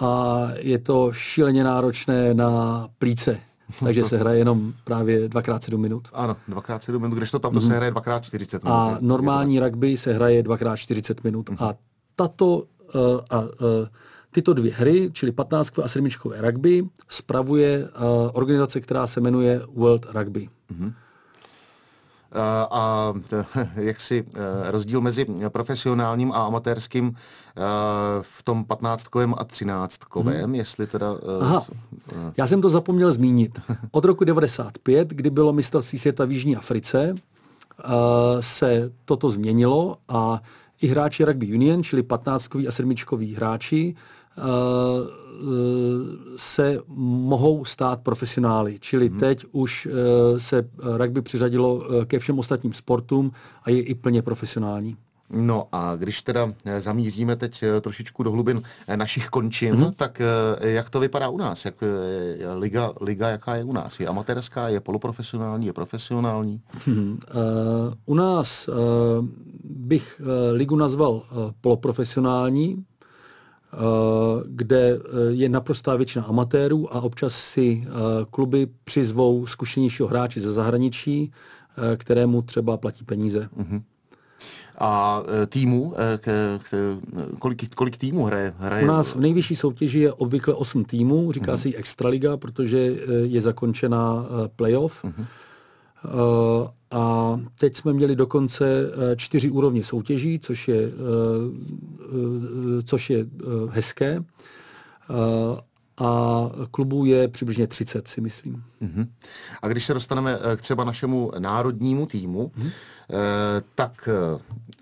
a 0.00 0.48
je 0.56 0.78
to 0.78 1.12
šíleně 1.12 1.64
náročné 1.64 2.34
na 2.34 2.88
plíce. 2.98 3.40
Takže 3.84 4.04
se 4.04 4.18
hraje 4.18 4.38
jenom 4.38 4.72
právě 4.84 5.28
dvakrát 5.28 5.64
7 5.64 5.80
minut. 5.80 6.08
Ano, 6.12 6.36
dvakrát 6.48 6.82
7 6.82 7.02
minut, 7.02 7.16
když 7.16 7.30
to 7.30 7.38
tam 7.38 7.52
to 7.52 7.60
se 7.60 7.66
mhm. 7.66 7.76
hraje 7.76 7.90
dvakrát 7.90 8.24
40 8.24 8.64
minut. 8.64 8.76
A 8.76 8.98
normální 9.00 9.60
rugby 9.60 9.96
se 9.96 10.12
hraje 10.12 10.42
dvakrát 10.42 10.76
40 10.76 11.24
minut. 11.24 11.50
A 11.58 11.74
tato 12.16 12.56
uh, 12.56 12.62
a, 13.30 13.40
uh, 13.40 13.48
tyto 14.30 14.54
dvě 14.54 14.72
hry, 14.72 15.10
čili 15.12 15.32
15 15.32 15.78
a 15.78 15.88
7 15.88 16.08
rugby, 16.36 16.84
spravuje 17.08 17.88
uh, 17.88 18.30
organizace, 18.32 18.80
která 18.80 19.06
se 19.06 19.20
jmenuje 19.20 19.60
World 19.74 20.06
Rugby. 20.14 20.48
Mm-hmm. 20.72 20.92
Eh, 22.32 22.66
a 22.70 23.14
jak 23.74 24.00
si 24.00 24.24
eh, 24.34 24.70
rozdíl 24.70 25.00
mezi 25.00 25.26
profesionálním 25.48 26.32
a 26.32 26.46
amatérským 26.46 27.14
eh, 27.14 27.60
v 28.20 28.42
tom 28.42 28.64
patnáctkovém 28.64 29.34
a 29.38 29.44
třináctkovém, 29.44 30.44
hmm. 30.44 30.54
jestli 30.54 30.86
teda... 30.86 31.06
Aha, 31.40 31.64
já 32.36 32.46
jsem 32.46 32.62
to 32.62 32.68
zapomněl 32.68 33.12
zmínit. 33.12 33.60
Od 33.90 34.04
roku 34.04 34.24
95, 34.24 35.08
kdy 35.08 35.30
bylo 35.30 35.52
mistrovství 35.52 35.98
světa 35.98 36.24
v 36.24 36.32
Jižní 36.32 36.56
Africe, 36.56 37.14
se 38.40 38.90
toto 39.04 39.30
změnilo 39.30 39.96
a 40.08 40.40
i 40.82 40.86
hráči 40.86 41.24
rugby 41.24 41.46
union, 41.54 41.82
čili 41.82 42.02
patnáctkoví 42.02 42.68
a 42.68 42.72
sedmičkoví 42.72 43.34
hráči, 43.34 43.94
se 46.36 46.78
mohou 46.88 47.64
stát 47.64 48.00
profesionály. 48.00 48.78
Čili 48.80 49.08
hmm. 49.08 49.18
teď 49.18 49.44
už 49.52 49.88
eh, 49.90 50.40
se 50.40 50.68
rugby 50.82 51.22
přiřadilo 51.22 51.82
eh, 51.82 52.04
ke 52.04 52.18
všem 52.18 52.38
ostatním 52.38 52.72
sportům 52.72 53.32
a 53.62 53.70
je 53.70 53.82
i 53.82 53.94
plně 53.94 54.22
profesionální. 54.22 54.96
No 55.32 55.68
a 55.72 55.96
když 55.96 56.22
teda 56.22 56.52
eh, 56.64 56.80
zamíříme 56.80 57.36
teď 57.36 57.64
trošičku 57.80 58.22
do 58.22 58.30
hlubin 58.30 58.62
našich 58.96 59.28
končin, 59.28 59.74
hmm. 59.74 59.92
tak 59.92 60.22
jak 60.60 60.90
to 60.90 61.00
vypadá 61.00 61.28
u 61.28 61.36
nás? 61.36 61.64
Jak 61.64 61.74
liga, 62.54 62.92
liga, 63.00 63.28
jaká 63.28 63.56
je 63.56 63.64
u 63.64 63.72
nás? 63.72 64.00
Je 64.00 64.06
amatérská, 64.06 64.68
je 64.68 64.80
poloprofesionální, 64.80 65.66
je 65.66 65.72
profesionální? 65.72 66.60
Hmm. 66.86 67.10
Uh, 67.10 67.92
u 68.06 68.14
nás 68.14 68.68
uh, 68.68 68.74
bych 69.64 70.20
uh, 70.20 70.26
ligu 70.56 70.76
nazval 70.76 71.12
uh, 71.12 71.50
poloprofesionální, 71.60 72.84
Eh, 72.89 72.89
kde 74.46 74.98
eh, 74.98 75.00
je 75.30 75.48
naprostá 75.48 75.96
většina 75.96 76.24
amatérů 76.24 76.94
a 76.94 77.00
občas 77.00 77.34
si 77.34 77.84
eh, 77.86 77.90
kluby 78.30 78.68
přizvou 78.84 79.46
zkušenějšího 79.46 80.08
hráče 80.08 80.40
ze 80.40 80.52
zahraničí, 80.52 81.32
kterému 81.96 82.42
třeba 82.42 82.76
platí 82.76 83.04
peníze. 83.04 83.48
Uh-huh. 83.58 83.82
A 84.78 85.22
týmu, 85.46 85.94
kolik, 87.38 87.74
kolik 87.74 87.98
týmů 87.98 88.24
hraje, 88.24 88.54
hraje? 88.58 88.84
U 88.84 88.86
nás 88.86 89.14
v 89.14 89.20
nejvyšší 89.20 89.56
soutěži 89.56 89.98
je 89.98 90.12
obvykle 90.12 90.54
8 90.54 90.84
týmů, 90.84 91.32
říká 91.32 91.54
uh-huh. 91.54 91.58
se 91.58 91.68
jí 91.68 91.76
Extraliga, 91.76 92.36
protože 92.36 92.78
je 93.22 93.40
zakončená 93.40 94.26
playoff. 94.56 95.04
Uh-huh. 95.04 95.26
A 96.90 97.36
teď 97.58 97.76
jsme 97.76 97.92
měli 97.92 98.16
dokonce 98.16 98.64
eh, 98.64 99.16
čtyři 99.16 99.50
úrovně 99.50 99.84
soutěží, 99.84 100.38
což 100.38 100.68
je, 100.68 100.82
eh, 100.82 100.90
eh, 102.78 102.82
což 102.82 103.10
je 103.10 103.26
hezké. 103.70 104.24
a 106.02 106.50
klubů 106.70 107.04
je 107.04 107.28
přibližně 107.28 107.66
30, 107.66 108.08
si 108.08 108.20
myslím. 108.20 108.64
Uh-huh. 108.82 109.06
A 109.62 109.68
když 109.68 109.84
se 109.84 109.94
dostaneme 109.94 110.38
k 110.56 110.60
třeba 110.60 110.84
našemu 110.84 111.32
národnímu 111.38 112.06
týmu, 112.06 112.52
uh-huh. 112.56 112.70
tak 113.74 114.08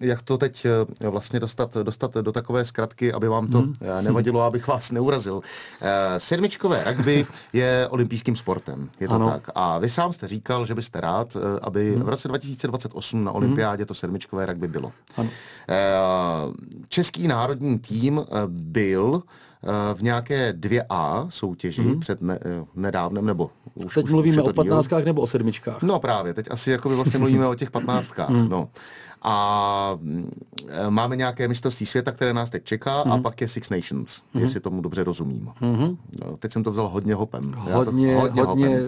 jak 0.01 0.23
to 0.23 0.39
teď 0.39 0.67
vlastně 1.11 1.41
dostat, 1.41 1.77
dostat 1.77 2.15
do 2.15 2.33
takové 2.33 2.65
zkratky, 2.65 3.13
aby 3.13 3.29
vám 3.29 3.49
to 3.49 3.63
uh-huh. 3.63 4.03
nevadilo, 4.03 4.43
abych 4.43 4.69
vás 4.69 4.91
neurazil. 4.91 5.41
Sedmičkové 6.19 6.85
rugby 6.85 7.27
je 7.53 7.89
olympijským 7.91 8.37
sportem, 8.37 8.91
je 9.01 9.09
to 9.09 9.15
ano. 9.15 9.31
tak. 9.31 9.51
A 9.55 9.79
vy 9.79 9.91
sám 9.91 10.13
jste 10.13 10.27
říkal, 10.27 10.67
že 10.67 10.75
byste 10.75 11.01
rád, 11.01 11.37
aby 11.63 11.97
uh-huh. 11.97 12.03
v 12.03 12.09
roce 12.09 12.29
2028 12.29 13.25
na 13.25 13.33
olympiádě 13.33 13.87
to 13.87 13.95
sedmičkové 13.95 14.47
rugby 14.47 14.69
bylo. 14.69 14.93
Ano. 15.17 15.31
Český 16.89 17.29
národní 17.29 17.79
tým 17.79 18.25
byl 18.47 19.23
Eh, 19.65 19.95
v 19.95 20.03
nějaké 20.03 20.53
2A 20.53 21.27
soutěži 21.29 21.83
mm-hmm. 21.83 21.99
před 21.99 22.23
ne, 22.23 22.39
eh, 22.45 22.65
nedávnem, 22.75 23.27
nebo 23.27 23.51
už 23.75 23.95
Teď 23.95 24.05
už, 24.05 24.11
mluvíme 24.11 24.43
už 24.43 24.49
o 24.49 24.53
patnáctkách 24.53 25.05
nebo 25.05 25.23
o 25.23 25.27
sedmičkách? 25.27 25.83
No 25.83 26.01
právě, 26.01 26.35
teď 26.35 26.47
asi 26.51 26.71
jako 26.71 26.89
by 26.89 26.95
vlastně 26.95 27.19
mluvíme 27.19 27.47
o 27.47 27.55
těch 27.55 27.71
patnáctkách. 27.71 28.29
Mm. 28.29 28.49
No 28.49 28.69
a 29.23 29.99
mm, 30.01 30.31
máme 30.89 31.17
nějaké 31.17 31.49
mistrovství 31.49 31.87
světa, 31.87 32.13
které 32.13 32.35
nás 32.35 32.51
teď 32.51 32.65
čeká 32.65 33.05
mm. 33.05 33.13
a 33.13 33.15
mhm. 33.15 33.23
pak 33.23 33.41
je 33.41 33.49
Six 33.49 33.71
Nations, 33.71 34.21
mm. 34.35 34.43
jestli 34.43 34.61
tomu 34.61 34.81
dobře 34.81 35.05
rozumím. 35.05 35.51
Mm. 35.61 35.97
No, 36.25 36.37
teď 36.39 36.53
jsem 36.53 36.65
to 36.65 36.71
vzal 36.71 36.89
hodně 36.89 37.15
hopem. 37.15 37.53
Hodně, 37.57 38.15
to, 38.15 38.21
hodně, 38.21 38.43
hodně 38.43 38.43
hopem. 38.43 38.73
Uh... 38.73 38.79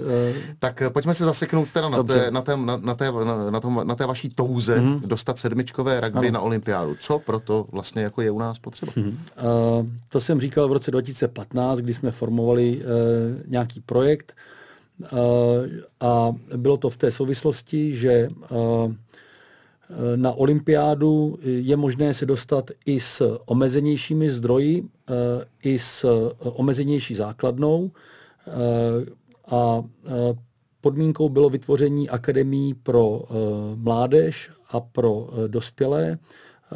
Tak 0.59 0.83
eh, 0.83 0.91
pojďme 0.91 1.15
se 1.15 1.25
zaseknout 1.25 1.71
teda 1.71 1.89
na 1.89 2.03
té, 2.03 2.31
na, 2.31 2.41
té, 2.41 2.57
na, 2.57 2.77
na, 2.77 2.95
té, 2.95 3.13
na, 3.13 3.51
na, 3.51 3.61
tom, 3.61 3.81
na 3.85 3.95
té 3.95 4.07
vaší 4.07 4.29
touze 4.29 4.81
mm. 4.81 5.01
dostat 5.01 5.39
sedmičkové 5.39 6.01
rugby 6.01 6.29
ano. 6.29 6.31
na 6.31 6.41
olympiádu. 6.41 6.97
Co 7.01 7.19
proto 7.19 7.67
vlastně 7.73 8.03
jako 8.03 8.23
je 8.23 8.31
u 8.31 8.39
nás 8.39 8.59
potřeba? 8.59 8.93
Mm. 8.97 9.07
Uh, 9.07 9.87
to 10.09 10.21
jsem 10.21 10.41
říkal 10.41 10.69
v 10.69 10.73
roce 10.73 10.91
2015, 10.91 11.79
kdy 11.79 11.95
jsme 11.95 12.11
formovali 12.11 12.77
uh, 12.77 12.85
nějaký 13.47 13.81
projekt 13.81 14.35
uh, 15.13 15.19
a 16.01 16.33
bylo 16.57 16.77
to 16.77 16.91
v 16.91 16.97
té 16.97 17.11
souvislosti, 17.11 17.97
že 17.97 18.29
uh, 18.51 18.93
na 20.17 20.33
olympiádu 20.33 21.39
je 21.43 21.77
možné 21.77 22.15
se 22.15 22.27
dostat 22.27 22.71
i 22.87 23.01
s 23.01 23.39
omezenějšími 23.47 24.31
zdroji, 24.31 24.83
eh, 25.11 25.15
i 25.63 25.79
s 25.79 26.05
eh, 26.05 26.35
omezenější 26.41 27.15
základnou 27.15 27.91
eh, 27.91 28.51
a 29.51 29.83
podmínkou 30.81 31.29
bylo 31.29 31.51
vytvoření 31.51 32.11
akademií 32.11 32.75
pro 32.75 33.23
mládež 33.75 34.51
a 34.71 34.81
pro 34.81 35.29
dospělé 35.47 36.19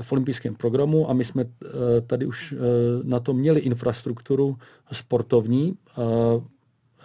v 0.03 0.13
olympijském 0.13 0.55
programu. 0.55 1.11
A 1.11 1.13
my 1.13 1.25
jsme 1.25 1.45
tady 2.07 2.27
už 2.27 2.55
na 3.05 3.21
to 3.21 3.33
měli 3.33 3.61
infrastrukturu 3.61 4.57
sportovní, 4.93 5.75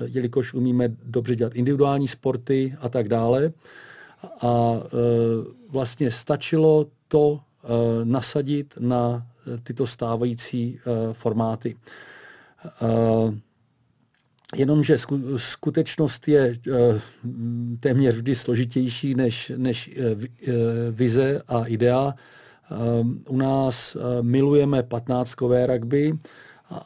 jelikož 0.05 0.53
umíme 0.53 0.89
dobře 1.03 1.35
dělat 1.35 1.55
individuální 1.55 2.07
sporty 2.07 2.75
a 2.81 2.89
tak 2.89 3.07
dále 3.07 3.53
a 4.41 4.73
e, 4.75 4.87
vlastně 5.69 6.11
stačilo 6.11 6.85
to 7.07 7.39
e, 7.39 8.05
nasadit 8.05 8.73
na 8.79 9.27
e, 9.47 9.57
tyto 9.57 9.87
stávající 9.87 10.79
formáty. 11.13 11.75
Jenomže 14.55 14.97
skutečnost 15.37 16.27
je 16.27 16.55
téměř 17.79 18.15
vždy 18.15 18.35
složitější 18.35 19.15
než, 19.15 19.51
než 19.55 19.99
vize 20.91 21.41
a 21.47 21.65
idea. 21.65 22.13
U 23.27 23.37
nás 23.37 23.97
milujeme 24.21 24.83
patnáctkové 24.83 25.67
rugby 25.67 26.13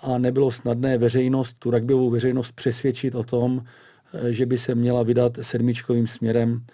a 0.02 0.18
nebylo 0.18 0.52
snadné 0.52 0.98
veřejnost, 0.98 1.56
tu 1.60 1.72
rugbyovou 1.72 2.10
veřejnost 2.10 2.52
přesvědčit 2.52 3.16
o 3.16 3.24
tom, 3.24 3.64
že 4.30 4.46
by 4.46 4.58
se 4.58 4.76
měla 4.76 5.04
vydat 5.04 5.38
sedmičkovým 5.42 6.08
směrem 6.08 6.66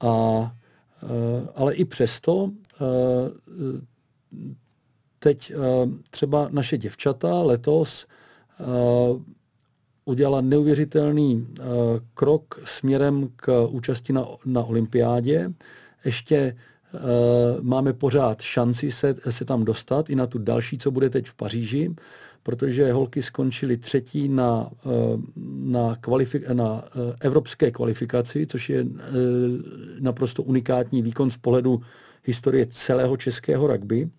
a, 0.00 0.54
ale 1.54 1.74
i 1.74 1.84
přesto 1.84 2.50
teď 5.18 5.52
třeba 6.10 6.48
naše 6.52 6.78
děvčata 6.78 7.42
letos 7.42 8.06
udělala 10.04 10.40
neuvěřitelný 10.40 11.48
krok 12.14 12.60
směrem 12.64 13.28
k 13.36 13.66
účasti 13.66 14.12
na, 14.12 14.26
na 14.44 14.62
olympiádě. 14.64 15.52
Ještě 16.04 16.56
máme 17.62 17.92
pořád 17.92 18.40
šanci 18.40 18.90
se, 18.90 19.14
se 19.30 19.44
tam 19.44 19.64
dostat 19.64 20.10
i 20.10 20.16
na 20.16 20.26
tu 20.26 20.38
další, 20.38 20.78
co 20.78 20.90
bude 20.90 21.10
teď 21.10 21.26
v 21.26 21.34
Paříži 21.34 21.94
protože 22.44 22.92
holky 22.92 23.22
skončily 23.22 23.76
třetí 23.76 24.28
na, 24.28 24.70
eh, 24.86 24.88
na, 25.64 25.94
kvalifik- 25.94 26.54
na 26.54 26.84
eh, 26.84 27.16
evropské 27.20 27.70
kvalifikaci, 27.70 28.46
což 28.46 28.68
je 28.68 28.80
eh, 28.80 29.12
naprosto 30.00 30.42
unikátní 30.42 31.02
výkon 31.02 31.30
z 31.30 31.36
pohledu 31.36 31.82
historie 32.24 32.66
celého 32.70 33.16
českého 33.16 33.66
rugby. 33.66 34.10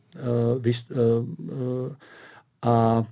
A 2.62 3.04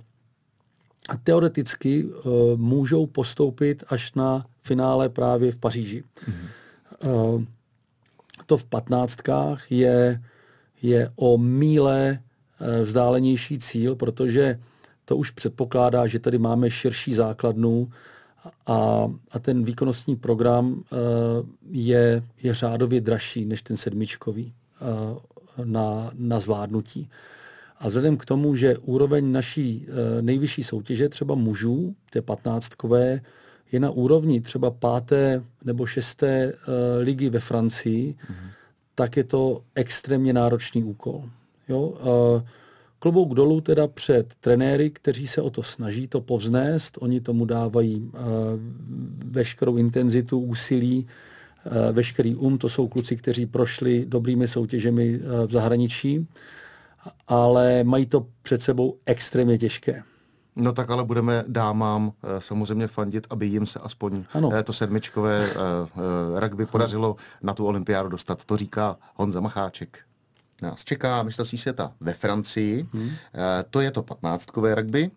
teoreticky 1.24 2.08
můžou 2.56 3.06
postoupit 3.06 3.84
až 3.88 4.14
na 4.14 4.46
finále 4.62 5.08
právě 5.08 5.52
v 5.52 5.58
Paříži. 5.58 6.04
Mm-hmm. 6.04 7.46
To 8.46 8.56
v 8.56 8.64
patnáctkách 8.64 9.72
je, 9.72 10.22
je 10.82 11.10
o 11.16 11.38
míle 11.38 12.18
vzdálenější 12.84 13.58
cíl, 13.58 13.94
protože 13.96 14.58
to 15.04 15.16
už 15.16 15.30
předpokládá, 15.30 16.06
že 16.06 16.18
tady 16.18 16.38
máme 16.38 16.70
širší 16.70 17.14
základnu 17.14 17.90
a, 18.66 19.08
a 19.30 19.38
ten 19.38 19.64
výkonnostní 19.64 20.16
program 20.16 20.72
uh, 20.72 20.98
je, 21.70 22.22
je 22.42 22.54
řádově 22.54 23.00
dražší 23.00 23.44
než 23.44 23.62
ten 23.62 23.76
sedmičkový 23.76 24.52
uh, 24.80 25.18
na, 25.64 26.10
na 26.14 26.40
zvládnutí. 26.40 27.10
A 27.78 27.88
vzhledem 27.88 28.16
k 28.16 28.24
tomu, 28.24 28.56
že 28.56 28.78
úroveň 28.78 29.32
naší 29.32 29.86
uh, 29.88 30.22
nejvyšší 30.22 30.64
soutěže, 30.64 31.08
třeba 31.08 31.34
mužů, 31.34 31.94
té 32.10 32.22
patnáctkové, 32.22 33.20
je 33.72 33.80
na 33.80 33.90
úrovni 33.90 34.40
třeba 34.40 34.70
páté 34.70 35.44
nebo 35.64 35.86
šesté 35.86 36.52
ligy 36.98 37.30
ve 37.30 37.40
Francii, 37.40 38.12
mm-hmm. 38.12 38.50
tak 38.94 39.16
je 39.16 39.24
to 39.24 39.62
extrémně 39.74 40.32
náročný 40.32 40.84
úkol. 40.84 41.24
Jo? 41.68 41.80
Uh, 41.80 42.42
Klobouk 43.04 43.34
dolů 43.34 43.60
teda 43.60 43.88
před 43.88 44.34
trenéry, 44.40 44.90
kteří 44.90 45.26
se 45.26 45.42
o 45.42 45.50
to 45.50 45.62
snaží 45.62 46.08
to 46.08 46.20
povznést. 46.20 46.98
Oni 47.00 47.20
tomu 47.20 47.44
dávají 47.44 48.00
uh, 48.00 48.20
veškerou 49.24 49.76
intenzitu, 49.76 50.38
úsilí, 50.38 51.06
uh, 51.66 51.72
veškerý 51.92 52.34
um. 52.34 52.58
To 52.58 52.68
jsou 52.68 52.88
kluci, 52.88 53.16
kteří 53.16 53.46
prošli 53.46 54.06
dobrými 54.06 54.48
soutěžemi 54.48 55.18
uh, 55.18 55.46
v 55.46 55.50
zahraničí, 55.50 56.28
ale 57.28 57.84
mají 57.84 58.06
to 58.06 58.26
před 58.42 58.62
sebou 58.62 58.98
extrémně 59.06 59.58
těžké. 59.58 60.02
No 60.56 60.72
tak 60.72 60.90
ale 60.90 61.04
budeme 61.04 61.44
dámám 61.48 62.12
samozřejmě 62.38 62.86
fandit, 62.86 63.26
aby 63.30 63.46
jim 63.46 63.66
se 63.66 63.78
aspoň 63.78 64.24
ano. 64.32 64.62
to 64.64 64.72
sedmičkové 64.72 65.48
rugby 66.36 66.66
podařilo 66.66 67.16
na 67.42 67.54
tu 67.54 67.66
olympiádu 67.66 68.08
dostat. 68.08 68.44
To 68.44 68.56
říká 68.56 68.96
Honza 69.14 69.40
Macháček 69.40 69.98
nás 70.62 70.84
čeká 70.84 71.22
mistrovství 71.22 71.58
světa 71.58 71.92
ve 72.00 72.12
Francii. 72.12 72.86
Hmm. 72.92 73.10
To 73.70 73.80
je 73.80 73.90
to 73.90 74.02
patnáctkové 74.02 74.74
rugby, 74.74 75.10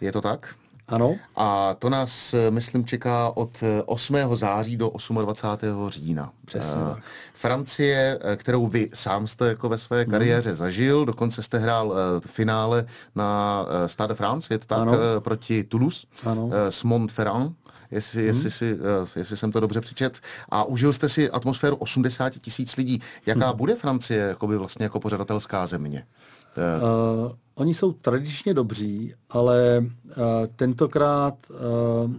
je 0.00 0.12
to 0.12 0.20
tak? 0.20 0.54
Ano. 0.88 1.16
A 1.36 1.74
to 1.78 1.90
nás, 1.90 2.34
eh, 2.34 2.50
myslím, 2.50 2.84
čeká 2.84 3.36
od 3.36 3.64
8. 3.86 4.32
Eh, 4.34 4.36
září 4.36 4.76
do 4.76 4.92
28. 5.20 5.90
října. 5.90 6.32
Přesně 6.44 6.80
tak. 6.80 7.02
Francie, 7.34 8.18
kterou 8.36 8.66
vy 8.66 8.90
sám 8.94 9.26
jste 9.26 9.48
jako 9.48 9.68
ve 9.68 9.78
své 9.78 10.02
hmm. 10.02 10.10
kariéře 10.10 10.50
hmm. 10.50 10.56
zažil, 10.56 11.04
dokonce 11.04 11.42
jste 11.42 11.58
hrál 11.58 11.94
finále 12.26 12.84
na 13.14 13.66
Stade 13.86 14.08
de 14.08 14.14
France, 14.14 14.54
je 14.54 14.58
to 14.58 14.66
tak, 14.66 14.78
ano. 14.78 14.92
proti 15.18 15.64
Toulouse, 15.64 16.06
ano. 16.24 16.50
s 16.68 16.82
Montferrand 16.82 17.56
jestli, 17.90 18.20
hmm. 18.20 18.28
jestli, 18.28 18.50
si, 18.50 18.78
eh, 19.14 19.18
jestli 19.18 19.36
jsem 19.36 19.52
to 19.52 19.60
dobře 19.60 19.80
přečet. 19.80 20.20
A 20.48 20.64
užil 20.64 20.92
jste 20.92 21.08
si 21.08 21.30
atmosféru 21.30 21.76
80 21.76 22.32
tisíc 22.40 22.76
lidí. 22.76 23.00
Jaká 23.26 23.48
hmm. 23.48 23.56
bude 23.56 23.74
Francie 23.74 24.20
jakoby 24.20 24.56
vlastně 24.56 24.84
jako 24.84 25.00
pořadatelská 25.00 25.66
země? 25.66 26.04
Uh, 26.58 27.32
oni 27.54 27.74
jsou 27.74 27.92
tradičně 27.92 28.54
dobří, 28.54 29.14
ale 29.30 29.84
uh, 29.84 30.14
tentokrát 30.56 31.34
uh, 31.50 32.12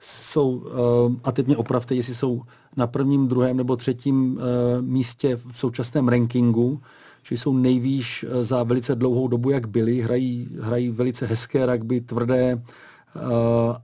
jsou, 0.00 0.50
uh, 0.50 1.14
a 1.24 1.32
teď 1.32 1.46
mě 1.46 1.56
opravte, 1.56 1.94
jestli 1.94 2.14
jsou 2.14 2.42
na 2.76 2.86
prvním, 2.86 3.28
druhém 3.28 3.56
nebo 3.56 3.76
třetím 3.76 4.32
uh, 4.32 4.42
místě 4.80 5.36
v 5.36 5.58
současném 5.58 6.08
rankingu, 6.08 6.80
že 7.22 7.38
jsou 7.38 7.56
nejvýš 7.56 8.24
za 8.40 8.62
velice 8.62 8.94
dlouhou 8.94 9.28
dobu, 9.28 9.50
jak 9.50 9.68
byli. 9.68 10.00
Hrají, 10.00 10.48
hrají 10.60 10.90
velice 10.90 11.26
hezké 11.26 11.66
rugby, 11.66 12.00
tvrdé, 12.00 12.62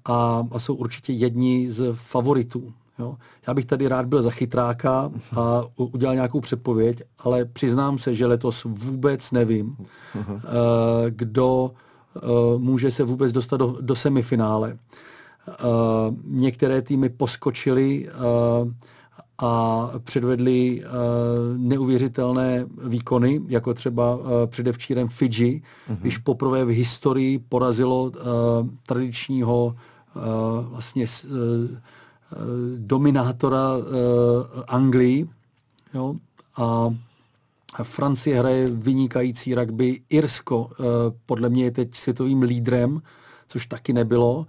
a, 0.05 0.45
a 0.51 0.59
jsou 0.59 0.75
určitě 0.75 1.13
jedni 1.13 1.71
z 1.71 1.95
favoritů. 1.95 2.73
Jo. 2.99 3.17
Já 3.47 3.55
bych 3.55 3.65
tady 3.65 3.89
rád 3.89 4.07
byl 4.07 4.23
za 4.23 4.31
chytráka 4.31 5.11
a 5.37 5.63
udělal 5.77 6.15
nějakou 6.15 6.41
předpověď, 6.41 7.03
ale 7.19 7.45
přiznám 7.45 7.99
se, 7.99 8.15
že 8.15 8.27
letos 8.27 8.65
vůbec 8.65 9.33
nevím, 9.33 9.77
uh-huh. 9.77 10.41
kdo 11.09 11.71
může 12.59 12.91
se 12.91 13.05
vůbec 13.05 13.33
dostat 13.33 13.57
do, 13.57 13.77
do 13.81 13.97
semifinále. 13.97 14.79
Některé 16.25 16.83
týmy 16.83 17.09
poskočily 17.09 18.09
a 19.39 19.91
předvedli 20.05 20.83
neuvěřitelné 21.57 22.67
výkony, 22.89 23.41
jako 23.49 23.75
třeba 23.75 24.19
předevčírem 24.47 25.09
Fidži, 25.09 25.63
mm-hmm. 25.89 25.97
když 25.97 26.19
poprvé 26.19 26.65
v 26.65 26.69
historii 26.69 27.39
porazilo 27.39 28.13
tradičního 28.87 29.77
vlastně 30.63 31.07
dominátora 32.77 33.71
Anglii. 34.69 35.29
Jo? 35.95 36.15
A 36.57 36.89
Francie 37.83 38.39
hraje 38.39 38.71
vynikající 38.71 39.55
rugby. 39.55 40.01
Irsko 40.09 40.71
podle 41.27 41.51
mě 41.51 41.65
je 41.65 41.71
teď 41.71 41.95
světovým 41.95 42.43
lídrem, 42.43 43.03
což 43.49 43.67
taky 43.67 43.93
nebylo. 43.93 44.47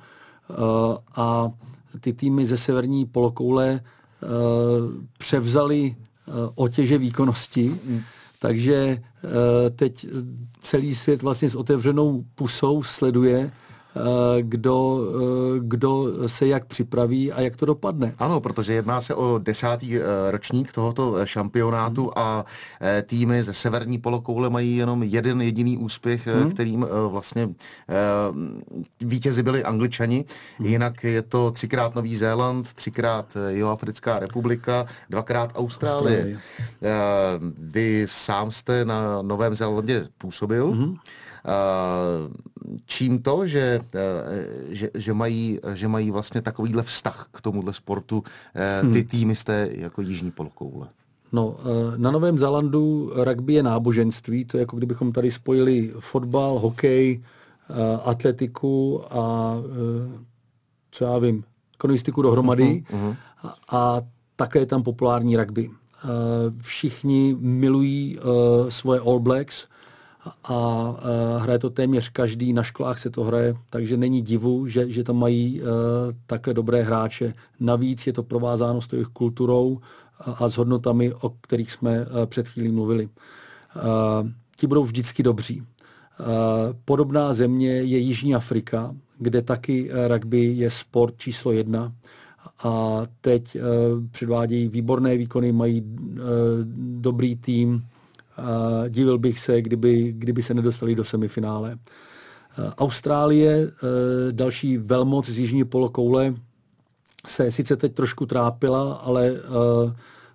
A 1.16 1.52
ty 2.00 2.14
týmy 2.14 2.46
ze 2.46 2.58
severní 2.58 3.06
polokoule 3.06 3.80
Eh, 3.80 3.97
převzali 5.18 5.96
eh, 5.96 6.32
otěže 6.56 6.98
výkonnosti, 6.98 7.80
mm. 7.84 8.02
takže 8.40 8.76
eh, 8.76 9.70
teď 9.70 10.06
celý 10.60 10.96
svět 10.96 11.22
vlastně 11.22 11.50
s 11.50 11.56
otevřenou 11.56 12.24
pusou 12.36 12.84
sleduje, 12.84 13.52
Eh, 13.52 13.67
kdo, 14.42 15.00
eh, 15.16 15.60
kdo 15.60 16.08
se 16.28 16.48
jak 16.48 16.66
připraví 16.66 17.32
a 17.32 17.42
jak 17.42 17.56
to 17.56 17.66
dopadne. 17.66 18.14
Ano, 18.18 18.40
protože 18.40 18.74
jedná 18.74 19.02
se 19.02 19.16
o 19.16 19.38
desátý 19.38 19.98
eh, 19.98 20.02
ročník 20.32 20.72
tohoto 20.72 21.26
šampionátu 21.26 22.02
hmm. 22.02 22.12
a 22.16 22.46
týmy 23.04 23.44
ze 23.44 23.54
severní 23.54 23.98
polokoule 23.98 24.50
mají 24.50 24.78
jenom 24.78 25.04
jeden 25.04 25.42
jediný 25.42 25.78
úspěch, 25.78 26.28
hmm. 26.28 26.52
kterým 26.52 26.86
vlastně 27.08 27.50
vítězi 29.02 29.44
byli 29.44 29.64
angličani. 29.64 30.26
Hmm. 30.58 30.68
Jinak 30.68 31.04
je 31.04 31.22
to 31.22 31.52
třikrát 31.52 31.96
Nový 31.96 32.16
Zéland, 32.16 32.74
třikrát 32.74 33.38
Jihoafrická 33.50 34.20
republika, 34.20 34.86
dvakrát 35.10 35.52
Austrálie. 35.56 36.18
Austrálie. 36.18 36.40
Vy 37.58 38.06
sám 38.10 38.52
jste 38.52 38.86
na 38.86 39.22
Novém 39.22 39.56
Zélandě 39.56 40.08
působil. 40.18 40.72
Hmm. 40.72 40.96
Čím 42.86 43.22
to, 43.22 43.48
že, 43.48 43.80
že, 44.70 44.90
že, 44.94 45.14
mají, 45.14 45.60
že 45.74 45.88
mají 45.88 46.12
vlastně 46.12 46.42
takovýhle 46.42 46.84
vztah 46.84 47.28
k 47.32 47.42
tomuhle 47.42 47.74
sportu 47.74 48.24
ty 48.82 48.88
hmm. 48.88 49.04
týmy 49.04 49.36
z 49.36 49.44
té 49.44 49.70
jako 49.72 50.02
jižní 50.02 50.32
polokoule? 50.32 50.88
No, 51.32 51.58
na 51.98 52.12
Novém 52.12 52.40
Zélandu 52.40 53.12
rugby 53.16 53.54
je 53.54 53.64
náboženství, 53.64 54.46
to 54.46 54.58
je 54.58 54.60
jako 54.62 54.78
kdybychom 54.78 55.12
tady 55.12 55.32
spojili 55.32 55.94
fotbal, 56.00 56.60
hokej, 56.60 57.24
atletiku 58.04 59.04
a 59.10 59.56
co 60.92 61.04
já 61.04 61.18
vím, 61.18 61.44
konistiku 61.78 62.22
dohromady 62.22 62.64
uh-huh, 62.64 62.98
uh-huh. 62.98 63.16
a 63.72 64.02
také 64.36 64.60
je 64.60 64.66
tam 64.66 64.84
populární 64.84 65.38
rugby. 65.38 65.70
Všichni 66.62 67.36
milují 67.40 68.20
svoje 68.70 69.00
All 69.00 69.20
Blacks, 69.20 69.66
a 70.44 70.96
hraje 71.38 71.60
to 71.60 71.70
téměř 71.70 72.10
každý, 72.10 72.54
na 72.54 72.64
školách 72.64 73.00
se 73.00 73.10
to 73.10 73.24
hraje, 73.24 73.56
takže 73.70 73.98
není 73.98 74.22
divu, 74.22 74.68
že, 74.68 74.90
že 74.90 75.04
tam 75.04 75.18
mají 75.18 75.62
uh, 75.62 75.68
takhle 76.28 76.54
dobré 76.54 76.84
hráče. 76.84 77.34
Navíc 77.60 78.08
je 78.08 78.14
to 78.14 78.24
provázáno 78.24 78.82
s 78.82 78.88
jejich 78.94 79.08
kulturou 79.08 79.80
a, 80.20 80.50
s 80.50 80.58
hodnotami, 80.58 81.14
o 81.14 81.30
kterých 81.30 81.72
jsme 81.72 82.06
uh, 82.06 82.26
před 82.26 82.48
chvílí 82.48 82.72
mluvili. 82.72 83.06
Uh, 83.06 84.30
ti 84.56 84.68
budou 84.68 84.84
vždycky 84.84 85.24
dobří. 85.24 85.64
Podobná 86.86 87.34
země 87.34 87.70
je 87.70 87.98
Jižní 87.98 88.36
Afrika, 88.36 88.96
kde 89.20 89.42
taky 89.42 89.90
rugby 90.08 90.46
je 90.46 90.72
sport 90.72 91.14
číslo 91.18 91.52
jedna 91.52 91.94
a 92.64 93.02
teď 93.22 93.58
předvádějí 94.12 94.70
výborné 94.70 95.18
výkony, 95.18 95.52
mají 95.52 95.84
dobrý 96.76 97.36
tým, 97.36 97.86
divil 98.90 99.18
bych 99.18 99.40
se, 99.40 99.62
kdyby, 99.62 100.14
kdyby 100.18 100.44
se 100.44 100.54
nedostali 100.54 100.96
do 100.96 101.04
semifinále. 101.04 101.78
Austrálie, 102.78 103.72
další 104.32 104.78
velmoc 104.78 105.30
z 105.30 105.40
jižní 105.40 105.64
polokoule, 105.64 106.36
se 107.28 107.52
sice 107.52 107.76
teď 107.76 107.94
trošku 107.94 108.26
trápila, 108.26 108.94
ale 108.94 109.34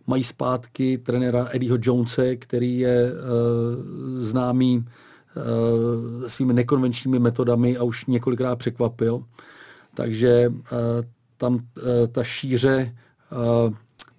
mají 0.06 0.24
zpátky 0.24 0.98
trenéra 0.98 1.48
Eddieho 1.52 1.78
Jonese, 1.82 2.36
který 2.36 2.78
je 2.78 3.12
známý 4.14 4.84
svými 6.26 6.52
nekonvenčními 6.52 7.18
metodami 7.18 7.76
a 7.76 7.82
už 7.82 8.06
několikrát 8.06 8.56
překvapil. 8.56 9.24
Takže 9.94 10.52
tam 11.36 11.58
ta 12.12 12.24
šíře 12.24 12.94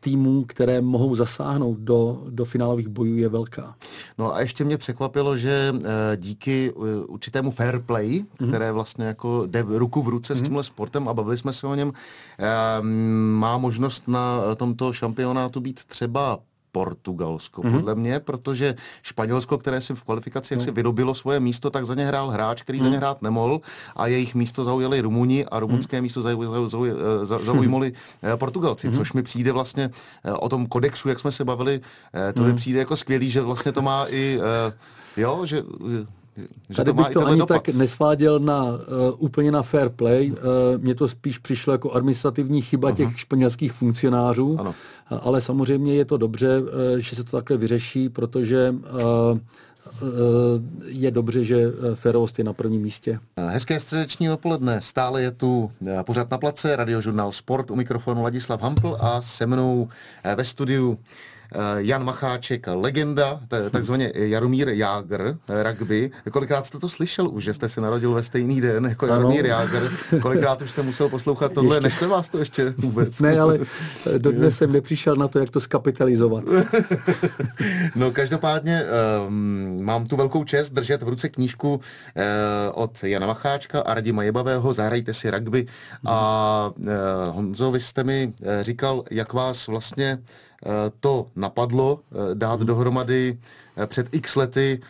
týmů, 0.04 0.44
které 0.48 0.82
mohou 0.82 1.16
zasáhnout 1.16 1.80
do, 1.80 2.24
do 2.30 2.46
finálových 2.46 2.88
bojů, 2.88 3.18
je 3.18 3.30
velká. 3.30 3.76
No 4.18 4.36
a 4.36 4.42
ještě 4.42 4.64
mě 4.64 4.78
překvapilo, 4.78 5.38
že 5.38 5.74
eh, 5.76 6.18
díky 6.18 6.74
eh, 6.76 7.06
určitému 7.06 7.52
fair 7.52 7.80
play, 7.80 8.10
mm-hmm. 8.20 8.48
které 8.48 8.72
vlastně 8.72 9.06
jako 9.06 9.46
jde 9.46 9.66
ruku 9.68 10.02
v 10.02 10.08
ruce 10.08 10.34
mm-hmm. 10.34 10.38
s 10.38 10.40
mhm. 10.40 10.46
tímhle 10.46 10.64
sportem 10.64 11.08
a 11.08 11.14
bavili 11.14 11.38
jsme 11.38 11.54
se 11.54 11.68
o 11.68 11.76
něm, 11.76 11.94
eh, 12.40 12.44
má 13.34 13.58
možnost 13.58 14.08
na 14.08 14.56
tomto 14.56 14.94
šampionátu 14.94 15.62
být 15.62 15.84
třeba 15.84 16.40
Portugalsko, 16.74 17.62
mm-hmm. 17.62 17.72
podle 17.72 17.96
mě, 17.96 18.20
protože 18.20 18.76
Španělsko, 19.02 19.58
které 19.58 19.82
si 19.82 19.94
v 19.94 20.04
kvalifikaci 20.04 20.56
mm. 20.56 20.62
si 20.62 20.72
vydobilo 20.72 21.16
svoje 21.16 21.40
místo, 21.40 21.70
tak 21.70 21.86
za 21.86 21.96
ně 21.96 22.06
hrál 22.06 22.30
hráč, 22.30 22.62
který 22.62 22.80
mm. 22.80 22.86
za 22.86 22.92
ně 22.92 22.98
hrát 22.98 23.22
nemohl 23.22 23.62
a 23.96 24.08
jejich 24.08 24.36
místo 24.36 24.64
zaujali 24.64 25.02
Rumuni 25.02 25.46
a 25.46 25.60
rumunské 25.60 25.98
mm. 25.98 26.04
místo 26.04 26.22
zaujmuli 27.44 27.94
eh, 28.24 28.38
Portugalci, 28.38 28.88
mm. 28.88 28.94
což 28.94 29.14
mi 29.14 29.24
přijde 29.24 29.52
vlastně 29.52 29.90
eh, 30.24 30.32
o 30.32 30.50
tom 30.50 30.66
kodexu, 30.68 31.10
jak 31.10 31.20
jsme 31.20 31.32
se 31.32 31.46
bavili, 31.46 31.82
eh, 32.14 32.34
to 32.34 32.42
mm. 32.42 32.48
mi 32.48 32.54
přijde 32.54 32.80
jako 32.80 32.96
skvělý, 32.96 33.30
že 33.30 33.42
vlastně 33.42 33.72
to 33.72 33.82
má 33.82 34.06
i, 34.10 34.40
jo, 35.18 35.46
že 35.46 35.64
že 36.70 36.76
Tady 36.76 36.90
to 36.90 36.94
bych 36.94 37.10
to 37.10 37.26
ani 37.28 37.40
dopad. 37.40 37.64
tak 37.64 37.76
nesváděl 37.76 38.40
na 38.40 38.64
uh, 38.64 38.78
úplně 39.18 39.52
na 39.52 39.62
fair 39.62 39.90
play. 39.90 40.32
Uh, 40.32 40.38
mně 40.78 40.96
to 40.96 41.08
spíš 41.08 41.38
přišlo 41.38 41.74
jako 41.74 41.92
administrativní 41.92 42.62
chyba 42.62 42.90
uh-huh. 42.90 42.96
těch 42.96 43.20
španělských 43.20 43.74
funkcionářů, 43.74 44.60
ano. 44.60 44.76
Uh, 45.12 45.20
ale 45.22 45.42
samozřejmě 45.42 45.96
je 45.96 46.06
to 46.06 46.18
dobře, 46.18 46.62
uh, 46.62 46.68
že 46.98 47.16
se 47.16 47.24
to 47.24 47.38
takhle 47.38 47.58
vyřeší, 47.58 48.10
protože 48.10 48.76
uh, 48.94 49.40
je 50.86 51.12
dobře, 51.12 51.44
že 51.44 51.66
férovost 51.96 52.40
je 52.40 52.46
na 52.46 52.54
prvním 52.54 52.82
místě. 52.82 53.20
Hezké 53.38 53.80
středeční 53.80 54.28
dopoledne. 54.28 54.82
Stále 54.82 55.22
je 55.22 55.32
tu 55.32 55.72
pořád 56.06 56.32
na 56.32 56.38
place, 56.38 56.76
radiožurnál 56.76 57.32
Sport, 57.32 57.72
u 57.72 57.76
mikrofonu 57.76 58.24
Ladislav 58.24 58.62
Hampl 58.62 58.98
a 59.00 59.22
se 59.22 59.46
mnou 59.46 59.90
ve 60.36 60.44
studiu 60.46 60.98
Jan 61.78 62.04
Macháček, 62.04 62.68
legenda, 62.68 63.40
takzvaně 63.72 64.12
Jaromír 64.16 64.70
Jágr, 64.70 65.38
eh, 65.50 65.64
rugby. 65.64 66.12
Kolikrát 66.32 66.66
jste 66.66 66.80
to 66.80 66.90
slyšel 66.90 67.30
už, 67.30 67.44
že 67.44 67.54
jste 67.54 67.70
se 67.70 67.82
narodil 67.82 68.14
ve 68.14 68.24
stejný 68.24 68.62
den 68.62 68.86
jako 68.86 69.06
Jaromír 69.06 69.46
Jágr? 69.46 69.90
Kolikrát 70.22 70.62
už 70.62 70.72
jste 70.72 70.82
musel 70.82 71.10
poslouchat 71.10 71.54
tohle? 71.54 71.76
Ještě. 71.76 71.88
Nešte 71.88 72.08
vás 72.08 72.30
to 72.30 72.38
ještě 72.38 72.74
vůbec? 72.78 73.20
Ne, 73.20 73.40
ale 73.40 73.60
dodnes 74.18 74.58
jsem 74.58 74.72
nepřišel 74.72 75.16
na 75.16 75.28
to, 75.28 75.40
jak 75.40 75.50
to 75.50 75.62
skapitalizovat. 75.62 76.44
no 77.96 78.12
každopádně 78.12 78.84
um, 79.28 79.80
mám 79.86 80.06
tu 80.06 80.16
velkou 80.16 80.44
čest 80.44 80.70
držet 80.70 81.04
v 81.04 81.10
ruce 81.10 81.30
knížku 81.30 81.74
uh, 81.74 81.82
od 82.74 83.04
Jana 83.04 83.28
Macháčka 83.28 83.82
a 83.82 83.94
Radima 83.94 84.24
Jebavého 84.24 84.74
Zahrajte 84.74 85.14
si 85.14 85.32
rugby. 85.32 85.66
A 86.06 86.72
uh, 86.78 86.86
Honzo, 87.36 87.72
vy 87.72 87.80
jste 87.80 88.04
mi 88.04 88.34
říkal, 88.62 89.04
jak 89.12 89.34
vás 89.34 89.68
vlastně 89.68 90.20
to 91.00 91.28
napadlo 91.36 92.00
eh, 92.12 92.36
dát 92.36 92.60
dohromady 92.60 93.38
eh, 93.78 93.88
před 93.88 94.08
x 94.12 94.36
lety 94.36 94.82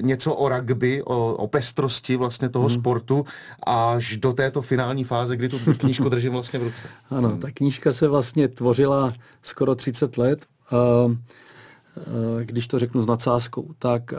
něco 0.00 0.34
o 0.34 0.48
rugby, 0.48 1.02
o, 1.02 1.34
o 1.34 1.46
pestrosti 1.46 2.16
vlastně 2.16 2.48
toho 2.48 2.68
hmm. 2.68 2.78
sportu 2.78 3.24
až 3.66 4.16
do 4.16 4.32
této 4.32 4.62
finální 4.62 5.04
fáze, 5.04 5.36
kdy 5.36 5.48
tu 5.48 5.58
knížku 5.78 6.08
držím 6.08 6.32
vlastně 6.32 6.58
v 6.58 6.62
ruce. 6.62 6.82
Ano, 7.10 7.36
ta 7.36 7.48
knížka 7.54 7.92
se 7.92 8.08
vlastně 8.08 8.48
tvořila 8.48 9.14
skoro 9.42 9.74
30 9.74 10.18
let. 10.18 10.46
Když 12.42 12.66
to 12.66 12.78
řeknu 12.78 13.02
s 13.02 13.06
nadsázkou, 13.06 13.70
tak 13.78 14.14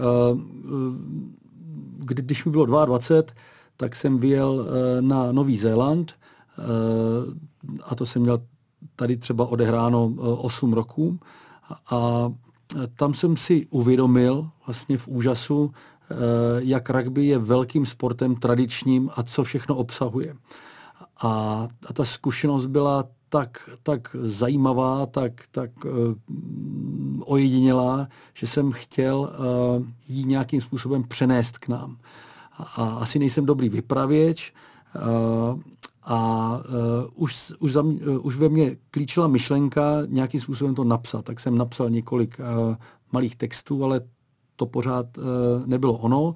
když 1.97 2.45
mi 2.45 2.51
bylo 2.51 2.65
22, 2.65 3.33
tak 3.77 3.95
jsem 3.95 4.17
vyjel 4.17 4.67
na 5.01 5.31
Nový 5.31 5.57
Zéland 5.57 6.13
a 7.85 7.95
to 7.95 8.05
jsem 8.05 8.21
měl 8.21 8.39
tady 8.95 9.17
třeba 9.17 9.45
odehráno 9.45 10.13
8 10.17 10.71
e, 10.71 10.75
roků 10.75 11.19
a 11.89 12.29
tam 12.95 13.13
jsem 13.13 13.37
si 13.37 13.67
uvědomil 13.69 14.49
vlastně 14.65 14.97
v 14.97 15.07
úžasu, 15.07 15.71
e, 15.71 16.15
jak 16.63 16.89
rugby 16.89 17.25
je 17.25 17.37
velkým 17.37 17.85
sportem 17.85 18.35
tradičním 18.35 19.09
a 19.15 19.23
co 19.23 19.43
všechno 19.43 19.75
obsahuje. 19.75 20.35
A, 21.21 21.29
a 21.87 21.93
ta 21.93 22.05
zkušenost 22.05 22.65
byla 22.65 23.03
tak, 23.33 23.69
tak 23.83 24.15
zajímavá, 24.19 25.05
tak, 25.05 25.31
tak 25.51 25.85
uh, 25.85 25.91
ojedinělá, 27.25 28.07
že 28.33 28.47
jsem 28.47 28.71
chtěl 28.71 29.19
uh, 29.19 29.85
ji 30.07 30.23
nějakým 30.25 30.61
způsobem 30.61 31.03
přenést 31.03 31.57
k 31.57 31.67
nám. 31.67 31.97
a 32.57 32.83
asi 32.83 33.19
nejsem 33.19 33.45
dobrý 33.45 33.69
vypravěč 33.69 34.53
a 36.05 36.49
uh, 36.57 37.23
už, 37.23 37.53
už, 37.59 37.73
za 37.73 37.81
mě, 37.81 37.99
uh, 38.07 38.25
už 38.25 38.37
ve 38.37 38.49
mně 38.49 38.75
klíčila 38.91 39.27
myšlenka 39.27 39.81
nějakým 40.07 40.39
způsobem 40.39 40.75
to 40.75 40.83
napsat. 40.83 41.25
Tak 41.25 41.39
jsem 41.39 41.57
napsal 41.57 41.89
několik 41.89 42.39
uh, 42.39 42.75
malých 43.11 43.35
textů, 43.35 43.83
ale 43.83 44.01
to 44.55 44.65
pořád 44.65 45.17
uh, 45.17 45.23
nebylo 45.65 45.93
ono. 45.93 46.21
Uh, 46.23 46.33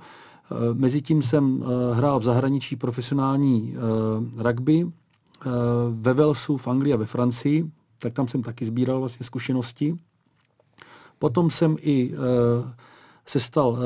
Mezitím 0.74 1.22
jsem 1.22 1.60
uh, 1.60 1.68
hrál 1.94 2.20
v 2.20 2.24
zahraničí 2.24 2.76
profesionální 2.76 3.76
uh, 3.76 4.44
rugby 4.44 4.84
uh, 4.84 4.92
ve 5.92 6.14
Walesu, 6.14 6.58
v 6.58 6.68
Anglii 6.68 6.94
a 6.94 6.98
ve 6.98 7.06
Francii, 7.06 7.72
tak 8.00 8.14
tam 8.14 8.28
jsem 8.28 8.44
taky 8.44 8.66
sbíral 8.66 9.00
vlastně 9.00 9.26
zkušenosti. 9.26 9.98
Potom 11.20 11.50
jsem 11.50 11.76
i 11.80 12.14
se 13.26 13.40
stal 13.40 13.78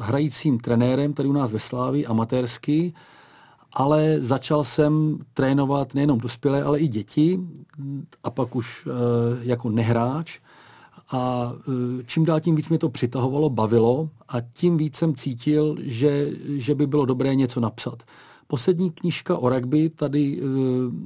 hrajícím 0.00 0.58
trenérem 0.58 1.12
tady 1.12 1.28
u 1.28 1.32
nás 1.32 1.52
ve 1.52 1.58
Slávi, 1.58 2.06
amatérsky, 2.06 2.92
ale 3.72 4.16
začal 4.20 4.64
jsem 4.64 5.18
trénovat 5.34 5.94
nejenom 5.94 6.18
dospělé, 6.18 6.62
ale 6.62 6.78
i 6.78 6.88
děti 6.88 7.40
a 8.24 8.30
pak 8.30 8.56
už 8.56 8.86
uh, 8.86 8.92
jako 9.42 9.70
nehráč. 9.70 10.38
A 11.10 11.52
uh, 11.52 11.74
čím 12.06 12.24
dál 12.24 12.40
tím 12.40 12.56
víc 12.56 12.68
mě 12.68 12.78
to 12.78 12.88
přitahovalo, 12.88 13.50
bavilo 13.50 14.08
a 14.28 14.40
tím 14.40 14.76
víc 14.76 14.96
jsem 14.96 15.14
cítil, 15.14 15.76
že, 15.80 16.30
že 16.48 16.74
by 16.74 16.86
bylo 16.86 17.04
dobré 17.04 17.34
něco 17.34 17.60
napsat. 17.60 18.02
Poslední 18.46 18.90
knížka 18.90 19.38
o 19.38 19.48
rugby 19.48 19.88
tady 19.88 20.42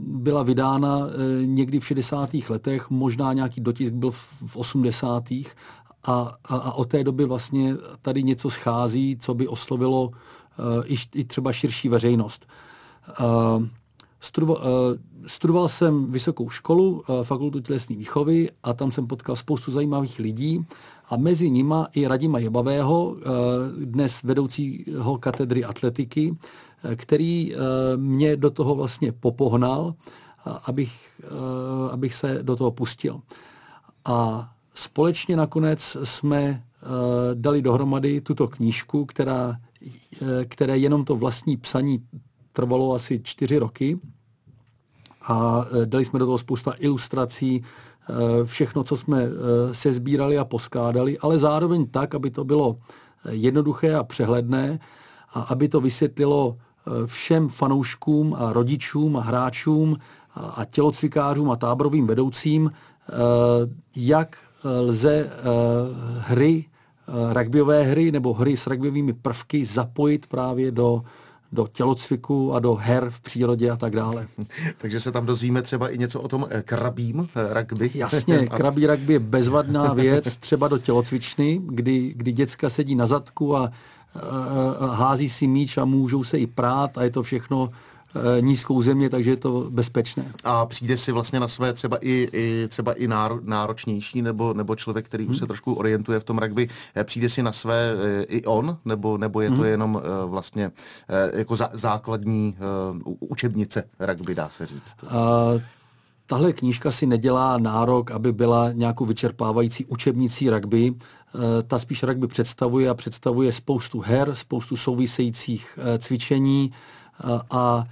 byla 0.07 0.42
vydána 0.42 1.09
někdy 1.44 1.81
v 1.81 1.87
60. 1.87 2.31
letech, 2.48 2.90
možná 2.90 3.33
nějaký 3.33 3.61
dotisk 3.61 3.92
byl 3.92 4.11
v 4.46 4.57
80. 4.57 5.24
A, 5.31 5.42
a, 6.05 6.57
a 6.57 6.72
od 6.72 6.88
té 6.88 7.05
doby 7.05 7.24
vlastně 7.24 7.74
tady 8.03 8.22
něco 8.22 8.50
schází, 8.50 9.16
co 9.20 9.35
by 9.35 9.48
oslovilo 9.48 10.11
i, 10.85 10.97
i 11.14 11.25
třeba 11.25 11.53
širší 11.53 11.88
veřejnost. 11.88 12.47
Studoval, 14.21 14.62
studoval 15.27 15.69
jsem 15.69 16.07
vysokou 16.07 16.51
školu, 16.51 17.05
fakultu 17.23 17.61
tělesné 17.61 17.97
výchovy 17.97 18.51
a 18.62 18.73
tam 18.73 18.93
jsem 18.93 19.07
potkal 19.07 19.37
spoustu 19.37 19.71
zajímavých 19.71 20.19
lidí 20.19 20.67
a 21.09 21.17
mezi 21.17 21.51
nima 21.51 21.87
i 21.93 22.07
Radima 22.07 22.38
Jebavého, 22.38 23.17
dnes 23.85 24.23
vedoucího 24.23 25.19
katedry 25.19 25.64
atletiky, 25.64 26.37
který 26.97 27.55
mě 27.97 28.37
do 28.37 28.51
toho 28.51 28.75
vlastně 28.75 29.12
popohnal, 29.12 29.95
abych, 30.64 31.23
abych 31.90 32.14
se 32.14 32.38
do 32.43 32.57
toho 32.57 32.71
pustil. 32.71 33.21
A 34.05 34.51
společně 34.75 35.37
nakonec 35.37 35.97
jsme 36.05 36.64
dali 37.35 37.62
dohromady 37.62 38.21
tuto 38.21 38.49
knížku, 38.49 39.05
která, 39.05 39.57
které 40.49 40.79
jenom 40.79 41.05
to 41.05 41.16
vlastní 41.16 41.57
psaní 41.57 41.99
trvalo 42.53 42.94
asi 42.94 43.20
čtyři 43.23 43.59
roky. 43.59 43.99
A 45.29 45.66
dali 45.85 46.05
jsme 46.05 46.18
do 46.18 46.27
toho 46.27 46.38
spousta 46.38 46.73
ilustrací, 46.79 47.62
všechno, 48.44 48.85
co 48.85 48.97
jsme 48.97 49.29
se 49.73 49.92
sbírali 49.92 50.38
a 50.38 50.44
poskádali, 50.44 51.18
ale 51.18 51.38
zároveň 51.38 51.87
tak, 51.87 52.14
aby 52.14 52.31
to 52.31 52.44
bylo 52.44 52.77
jednoduché 53.31 53.94
a 53.94 54.05
přehledné 54.05 54.79
a 55.35 55.40
aby 55.40 55.68
to 55.68 55.81
vysvětlilo 55.81 56.57
všem 57.07 57.49
fanouškům 57.49 58.35
a 58.38 58.53
rodičům 58.53 59.16
a 59.16 59.20
hráčům 59.20 59.97
a 60.35 60.64
tělocvikářům 60.70 61.51
a 61.51 61.57
táborovým 61.57 62.07
vedoucím, 62.07 62.70
jak 63.97 64.38
lze 64.64 65.31
hry, 66.18 66.64
rugbyové 67.33 67.83
hry 67.83 68.12
nebo 68.12 68.33
hry 68.33 68.57
s 68.57 68.67
rugbyovými 68.67 69.12
prvky 69.12 69.64
zapojit 69.64 70.27
právě 70.27 70.71
do, 70.71 71.03
do 71.53 71.67
tělocviku 71.67 72.55
a 72.55 72.59
do 72.61 72.75
her 72.75 73.11
v 73.11 73.21
přírodě 73.21 73.71
a 73.71 73.77
tak 73.77 73.97
dále. 73.97 74.27
Takže 74.79 75.01
se 75.01 75.12
tam 75.12 75.27
dozvíme 75.27 75.62
třeba 75.62 75.88
i 75.88 75.99
něco 75.99 76.21
o 76.21 76.29
tom 76.29 76.47
eh, 76.51 76.62
krabím 76.62 77.29
eh, 77.35 77.55
rugby. 77.61 77.90
Jasně, 77.95 78.47
krabí 78.57 78.87
rugby 78.87 79.12
je 79.12 79.19
bezvadná 79.19 79.93
věc, 79.95 80.37
třeba 80.37 80.69
do 80.69 80.79
tělocvičny, 80.79 81.61
kdy, 81.67 82.12
kdy 82.17 82.33
děcka 82.33 82.71
sedí 82.71 82.95
na 82.95 83.07
zadku 83.07 83.57
a, 83.57 83.61
a, 83.61 83.71
a 84.81 84.95
hází 84.95 85.29
si 85.29 85.47
míč 85.47 85.79
a 85.79 85.85
můžou 85.85 86.25
se 86.25 86.38
i 86.38 86.47
prát 86.47 86.99
a 86.99 87.03
je 87.03 87.11
to 87.11 87.23
všechno 87.23 87.71
Eh, 87.71 87.93
nízkou 88.40 88.83
země, 88.83 89.11
takže 89.11 89.31
je 89.31 89.37
to 89.37 89.70
bezpečné. 89.70 90.33
A 90.44 90.66
přijde 90.66 90.96
si 90.96 91.12
vlastně 91.12 91.40
na 91.40 91.48
své 91.48 91.72
třeba 91.72 91.98
i, 92.00 92.29
i 92.33 92.68
třeba 92.68 92.92
i 92.92 93.09
náročnější, 93.42 94.22
nebo, 94.22 94.55
nebo 94.55 94.77
člověk, 94.77 95.07
který 95.07 95.24
hmm. 95.24 95.31
už 95.33 95.38
se 95.38 95.46
trošku 95.46 95.74
orientuje 95.74 96.20
v 96.20 96.24
tom 96.24 96.38
rugby, 96.38 96.68
eh, 96.94 97.05
přijde 97.05 97.29
si 97.29 97.42
na 97.42 97.53
své 97.53 97.92
eh, 97.92 98.22
i 98.22 98.44
on, 98.44 98.79
nebo, 98.85 99.18
nebo 99.18 99.40
je 99.40 99.48
to 99.48 99.55
hmm. 99.55 99.64
jenom 99.64 100.03
vlastně 100.27 100.70
jako 101.35 101.57
zá, 101.57 101.70
základní 101.72 102.57
učebnice 103.20 103.85
rugby, 103.98 104.35
dá 104.35 104.48
se 104.48 104.66
říct? 104.66 104.96
A... 105.09 105.53
Tahle 106.27 106.53
knížka 106.53 106.92
si 106.92 107.07
nedělá 107.07 107.59
nárok, 107.59 108.11
aby 108.11 108.33
byla 108.33 108.72
nějakou 108.72 109.05
vyčerpávající 109.05 109.85
učebnicí 109.85 110.50
rugby. 110.50 110.94
Ta 111.66 111.79
spíš 111.79 112.03
rugby 112.03 112.27
představuje 112.27 112.88
a 112.88 112.94
představuje 112.94 113.53
spoustu 113.53 114.00
her, 114.00 114.35
spoustu 114.35 114.77
souvisejících 114.77 115.79
cvičení 115.98 116.72
a 117.50 117.85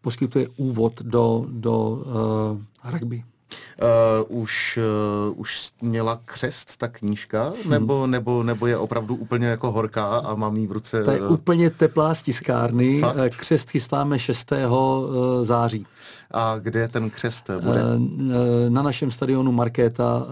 poskytuje 0.00 0.48
úvod 0.56 1.02
do, 1.02 1.46
do 1.48 1.88
uh, 1.88 2.90
rugby. 2.92 3.22
Uh, 4.30 4.42
už, 4.42 4.78
uh, 5.30 5.40
už 5.40 5.70
měla 5.82 6.20
křest 6.24 6.76
ta 6.76 6.88
knížka, 6.88 7.52
hmm. 7.62 7.70
nebo, 7.70 8.06
nebo, 8.06 8.42
nebo 8.42 8.66
je 8.66 8.76
opravdu 8.76 9.14
úplně 9.14 9.46
jako 9.46 9.72
horká 9.72 10.04
a 10.04 10.34
mám 10.34 10.56
ji 10.56 10.66
v 10.66 10.72
ruce? 10.72 11.04
To 11.04 11.10
je 11.10 11.20
uh, 11.20 11.32
úplně 11.32 11.70
teplá 11.70 12.14
z 12.14 12.22
tiskárny. 12.22 13.00
Fakt? 13.00 13.36
Křest 13.36 13.70
chystáme 13.70 14.18
6. 14.18 14.52
září. 15.42 15.86
A 16.30 16.58
kde 16.58 16.88
ten 16.88 17.10
křest 17.10 17.50
bude? 17.62 17.80
Na 18.68 18.82
našem 18.82 19.10
stadionu 19.10 19.52
Markéta 19.52 20.26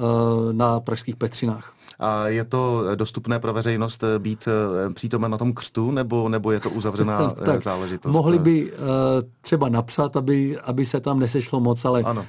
na 0.52 0.80
Pražských 0.80 1.16
Petřinách. 1.16 1.74
A 1.98 2.28
je 2.28 2.44
to 2.44 2.84
dostupné 2.94 3.38
pro 3.38 3.52
veřejnost 3.52 4.04
eh, 4.04 4.18
být 4.18 4.48
eh, 4.48 4.94
přítomen 4.94 5.30
na 5.30 5.38
tom 5.38 5.52
křtu, 5.52 5.90
nebo, 5.90 6.28
nebo 6.28 6.52
je 6.52 6.61
to 6.61 6.70
uzavřená 6.70 7.32
eh, 7.42 7.44
tak, 7.44 7.62
záležitost? 7.62 8.12
Mohli 8.12 8.38
by 8.38 8.72
třeba 9.40 9.68
napsat, 9.68 10.16
aby, 10.16 10.58
aby 10.58 10.87
se 10.87 11.00
tam 11.00 11.18
nesešlo 11.18 11.61
moc, 11.61 11.84
ale 11.84 12.02
ano. 12.02 12.26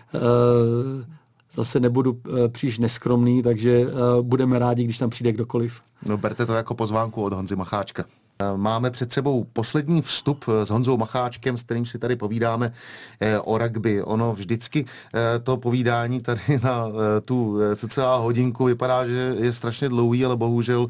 Zase 1.51 1.79
nebudu 1.79 2.21
příliš 2.51 2.79
neskromný, 2.79 3.43
takže 3.43 3.86
budeme 4.21 4.60
rádi, 4.60 4.84
když 4.84 4.97
tam 4.97 5.10
přijde 5.10 5.32
kdokoliv. 5.32 5.82
No 6.05 6.17
berte 6.17 6.45
to 6.45 6.53
jako 6.53 6.75
pozvánku 6.75 7.23
od 7.23 7.34
Honzy 7.34 7.55
Macháčka. 7.55 8.03
Máme 8.56 8.91
před 8.91 9.13
sebou 9.13 9.43
poslední 9.54 10.02
vstup 10.02 10.45
s 10.63 10.69
Honzou 10.69 10.97
Macháčkem, 10.97 11.58
s 11.58 11.63
kterým 11.63 11.86
si 11.86 11.99
tady 11.99 12.15
povídáme 12.15 12.71
eh, 13.19 13.39
o 13.39 13.58
rugby. 13.58 14.04
Ono 14.04 14.34
vždycky 14.34 14.86
eh, 15.13 15.39
to 15.39 15.58
povídání 15.58 16.21
tady 16.21 16.41
na 16.63 16.88
eh, 16.88 17.21
tu 17.21 17.60
cca 17.75 18.15
hodinku 18.15 18.65
vypadá, 18.65 19.08
že 19.08 19.36
je 19.39 19.54
strašně 19.54 19.89
dlouhý, 19.89 20.25
ale 20.25 20.36
bohužel 20.36 20.88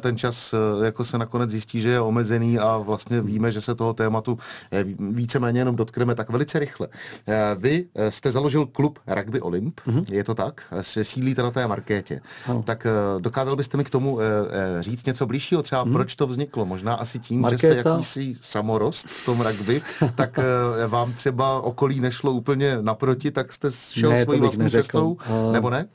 ten 0.00 0.16
čas 0.16 0.54
jako 0.84 1.04
se 1.04 1.18
nakonec 1.18 1.50
zjistí, 1.50 1.80
že 1.80 1.88
je 1.88 2.00
omezený 2.00 2.58
a 2.58 2.78
vlastně 2.78 3.20
víme, 3.22 3.52
že 3.52 3.60
se 3.60 3.74
toho 3.74 3.94
tématu 3.94 4.38
víceméně 4.98 5.60
jenom 5.60 5.76
dotkneme 5.76 6.14
tak 6.14 6.30
velice 6.30 6.58
rychle. 6.58 6.88
Vy 7.56 7.86
jste 8.08 8.30
založil 8.30 8.66
klub 8.66 8.98
Rugby 9.06 9.40
Olymp, 9.40 9.80
mm-hmm. 9.86 10.04
je 10.14 10.24
to 10.24 10.34
tak? 10.34 10.60
Sídlíte 11.02 11.42
na 11.42 11.50
té 11.50 11.66
markétě. 11.66 12.20
Ano. 12.48 12.62
Tak 12.62 12.86
dokázal 13.18 13.56
byste 13.56 13.76
mi 13.76 13.84
k 13.84 13.90
tomu 13.90 14.18
říct 14.80 15.06
něco 15.06 15.26
blížšího, 15.26 15.62
třeba 15.62 15.84
mm-hmm. 15.84 15.92
proč 15.92 16.16
to 16.16 16.26
vzniklo? 16.26 16.66
Možná 16.66 16.85
možná 16.86 16.94
asi 17.02 17.18
tím, 17.18 17.40
Markéta. 17.40 17.74
že 17.74 17.80
jste 17.80 17.88
jakýsi 17.88 18.34
samorost 18.40 19.06
v 19.06 19.24
tom 19.26 19.40
rugby, 19.40 19.82
tak 20.14 20.38
eh, 20.38 20.86
vám 20.86 21.12
třeba 21.12 21.60
okolí 21.60 22.00
nešlo 22.00 22.32
úplně 22.32 22.78
naproti, 22.80 23.30
tak 23.30 23.52
jste 23.52 23.70
šel 23.72 24.10
ne, 24.10 24.24
svojí 24.24 24.40
vlastní 24.40 24.64
neřekl. 24.64 24.82
cestou, 24.82 25.16
uh, 25.46 25.52
nebo 25.52 25.70
ne? 25.70 25.88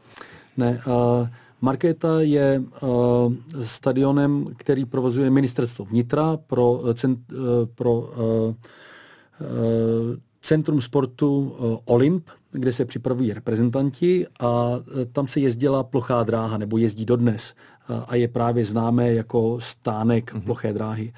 Ne, 0.58 0.82
uh, 0.88 1.28
Markéta 1.62 2.22
je 2.22 2.64
uh, 2.82 3.34
stadionem, 3.64 4.48
který 4.58 4.86
provozuje 4.86 5.30
ministerstvo 5.30 5.86
vnitra 5.86 6.38
pro, 6.48 6.82
cent, 6.94 7.20
uh, 7.32 7.66
pro 7.76 7.94
uh, 7.94 8.06
uh, 8.20 8.54
Centrum 10.42 10.82
sportu 10.82 11.40
uh, 11.40 11.78
Olymp, 11.86 12.30
kde 12.52 12.74
se 12.74 12.86
připravují 12.86 13.34
reprezentanti 13.34 14.26
a 14.40 14.68
uh, 14.68 14.82
tam 15.12 15.28
se 15.28 15.40
jezdila 15.40 15.84
plochá 15.84 16.24
dráha, 16.24 16.58
nebo 16.58 16.78
jezdí 16.78 17.06
dodnes 17.06 17.54
a 18.08 18.16
je 18.16 18.28
právě 18.28 18.66
známé 18.66 19.14
jako 19.14 19.60
stánek 19.60 20.34
mm-hmm. 20.34 20.42
ploché 20.42 20.74
dráhy. 20.74 21.14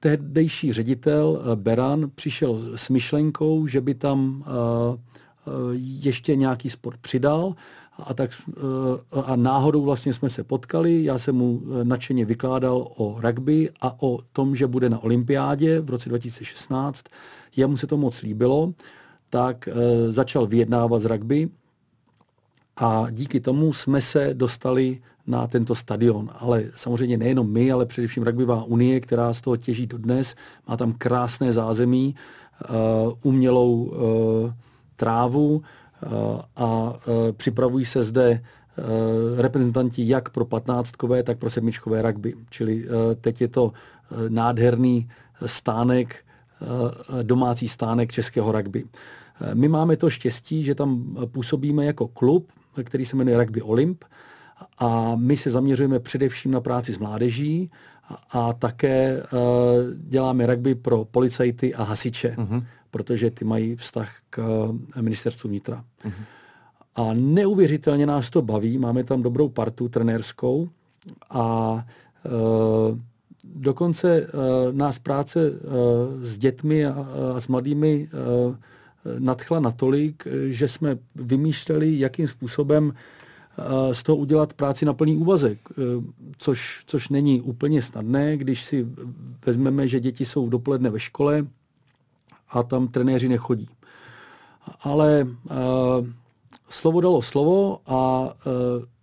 Tehdejší 0.00 0.72
ředitel 0.72 1.42
Beran 1.54 2.10
přišel 2.14 2.60
s 2.76 2.88
myšlenkou, 2.88 3.66
že 3.66 3.80
by 3.80 3.94
tam 3.94 4.44
ještě 6.00 6.36
nějaký 6.36 6.70
sport 6.70 7.00
přidal 7.00 7.54
a, 7.98 8.14
tak, 8.14 8.30
a 9.24 9.36
náhodou 9.36 9.82
vlastně 9.82 10.12
jsme 10.12 10.30
se 10.30 10.44
potkali, 10.44 11.04
já 11.04 11.18
jsem 11.18 11.36
mu 11.36 11.62
nadšeně 11.82 12.24
vykládal 12.24 12.88
o 12.96 13.20
rugby 13.20 13.70
a 13.80 14.02
o 14.02 14.18
tom, 14.32 14.56
že 14.56 14.66
bude 14.66 14.88
na 14.88 14.98
olympiádě 14.98 15.80
v 15.80 15.90
roce 15.90 16.08
2016. 16.08 17.04
Jemu 17.56 17.76
se 17.76 17.86
to 17.86 17.96
moc 17.96 18.22
líbilo, 18.22 18.72
tak 19.30 19.68
začal 20.08 20.46
vyjednávat 20.46 21.02
z 21.02 21.04
rugby 21.04 21.48
A 22.76 23.06
díky 23.10 23.40
tomu 23.40 23.72
jsme 23.72 24.00
se 24.00 24.34
dostali 24.34 25.02
na 25.30 25.46
tento 25.46 25.74
stadion. 25.74 26.30
Ale 26.38 26.64
samozřejmě 26.76 27.16
nejenom 27.16 27.50
my, 27.52 27.72
ale 27.72 27.86
především 27.86 28.22
Rugbyová 28.22 28.64
unie, 28.64 29.00
která 29.00 29.34
z 29.34 29.40
toho 29.40 29.56
těží 29.56 29.86
dodnes. 29.86 30.34
Má 30.68 30.76
tam 30.76 30.92
krásné 30.92 31.52
zázemí, 31.52 32.14
uh, 32.14 32.76
umělou 33.22 33.74
uh, 33.74 34.52
trávu 34.96 35.56
uh, 35.56 35.62
a 36.56 36.92
připravují 37.36 37.84
se 37.84 38.04
zde 38.04 38.42
reprezentanti 39.36 40.08
jak 40.08 40.28
pro 40.28 40.44
patnáctkové, 40.44 41.22
tak 41.22 41.38
pro 41.38 41.50
sedmičkové 41.50 42.02
rugby. 42.02 42.34
Čili 42.50 42.84
teď 43.20 43.40
je 43.40 43.48
to 43.48 43.72
nádherný 44.28 45.08
stánek, 45.46 46.24
domácí 47.22 47.68
stánek 47.68 48.12
českého 48.12 48.52
rugby. 48.52 48.84
My 49.54 49.68
máme 49.68 49.96
to 49.96 50.10
štěstí, 50.10 50.64
že 50.64 50.74
tam 50.74 51.16
působíme 51.32 51.84
jako 51.84 52.08
klub, 52.08 52.52
který 52.84 53.04
se 53.04 53.16
jmenuje 53.16 53.38
Rugby 53.38 53.62
Olymp 53.62 54.04
a 54.78 55.16
my 55.16 55.36
se 55.36 55.50
zaměřujeme 55.50 56.00
především 56.00 56.50
na 56.50 56.60
práci 56.60 56.92
s 56.92 56.98
mládeží 56.98 57.70
a, 58.08 58.40
a 58.40 58.52
také 58.52 59.22
uh, 59.22 59.38
děláme 59.96 60.46
rugby 60.46 60.74
pro 60.74 61.04
policajty 61.04 61.74
a 61.74 61.82
hasiče, 61.82 62.34
uh-huh. 62.38 62.64
protože 62.90 63.30
ty 63.30 63.44
mají 63.44 63.76
vztah 63.76 64.16
k 64.30 64.38
uh, 64.38 65.02
ministerstvu 65.02 65.48
vnitra. 65.48 65.84
Uh-huh. 66.04 66.24
A 66.96 67.10
neuvěřitelně 67.14 68.06
nás 68.06 68.30
to 68.30 68.42
baví, 68.42 68.78
máme 68.78 69.04
tam 69.04 69.22
dobrou 69.22 69.48
partu 69.48 69.88
trenérskou 69.88 70.68
a 71.30 71.72
uh, 72.24 72.98
dokonce 73.44 74.20
uh, 74.20 74.30
nás 74.76 74.98
práce 74.98 75.50
uh, 75.50 75.58
s 76.22 76.38
dětmi 76.38 76.86
a, 76.86 77.06
a 77.36 77.40
s 77.40 77.48
mladými 77.48 78.08
uh, 78.46 78.54
nadchla 79.18 79.60
natolik, 79.60 80.26
že 80.46 80.68
jsme 80.68 80.98
vymýšleli, 81.14 81.98
jakým 81.98 82.28
způsobem 82.28 82.92
eh, 82.94 83.19
z 83.92 84.02
toho 84.02 84.16
udělat 84.16 84.54
práci 84.54 84.84
na 84.84 84.92
plný 84.92 85.16
úvazek, 85.16 85.58
eh, 85.70 85.82
což, 86.38 86.82
což 86.86 87.08
není 87.08 87.40
úplně 87.40 87.82
snadné, 87.82 88.36
když 88.36 88.64
si 88.64 88.86
vezmeme, 89.46 89.88
že 89.88 90.00
děti 90.00 90.24
jsou 90.24 90.48
dopoledne 90.48 90.90
ve 90.90 91.00
škole 91.00 91.46
a 92.48 92.62
tam 92.62 92.88
trenéři 92.88 93.28
nechodí. 93.28 93.68
Ale 94.80 95.24
uh, 95.24 95.56
slovo 96.68 97.00
dalo 97.00 97.22
slovo 97.22 97.78
a 97.86 98.32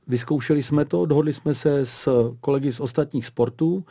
vyzkoušeli 0.07 0.63
jsme 0.63 0.85
to, 0.85 1.05
dohodli 1.05 1.33
jsme 1.33 1.53
se 1.55 1.85
s 1.85 2.33
kolegy 2.41 2.71
z 2.71 2.79
ostatních 2.79 3.25
sportů 3.25 3.85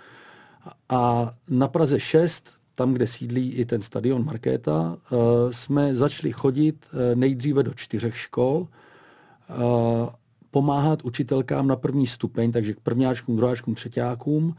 a 0.89 1.31
na 1.49 1.69
Praze 1.69 2.01
6 2.01 2.51
tam, 2.77 2.93
kde 2.93 3.07
sídlí 3.07 3.53
i 3.53 3.65
ten 3.65 3.83
stadion 3.83 4.25
Markéta, 4.25 4.97
eh, 4.97 5.17
jsme 5.51 5.95
začali 5.95 6.33
chodit 6.33 6.87
eh, 6.93 7.17
nejdříve 7.17 7.63
do 7.63 7.75
čtyřech 7.75 8.19
škol, 8.19 8.69
eh, 9.51 9.55
pomáhat 10.57 11.05
učitelkám 11.05 11.67
na 11.69 11.77
první 11.77 12.07
stupeň, 12.07 12.53
takže 12.53 12.75
k 12.75 12.81
prvňáčkům, 12.81 13.37
druháčkům, 13.37 13.75
třetíákům. 13.75 14.57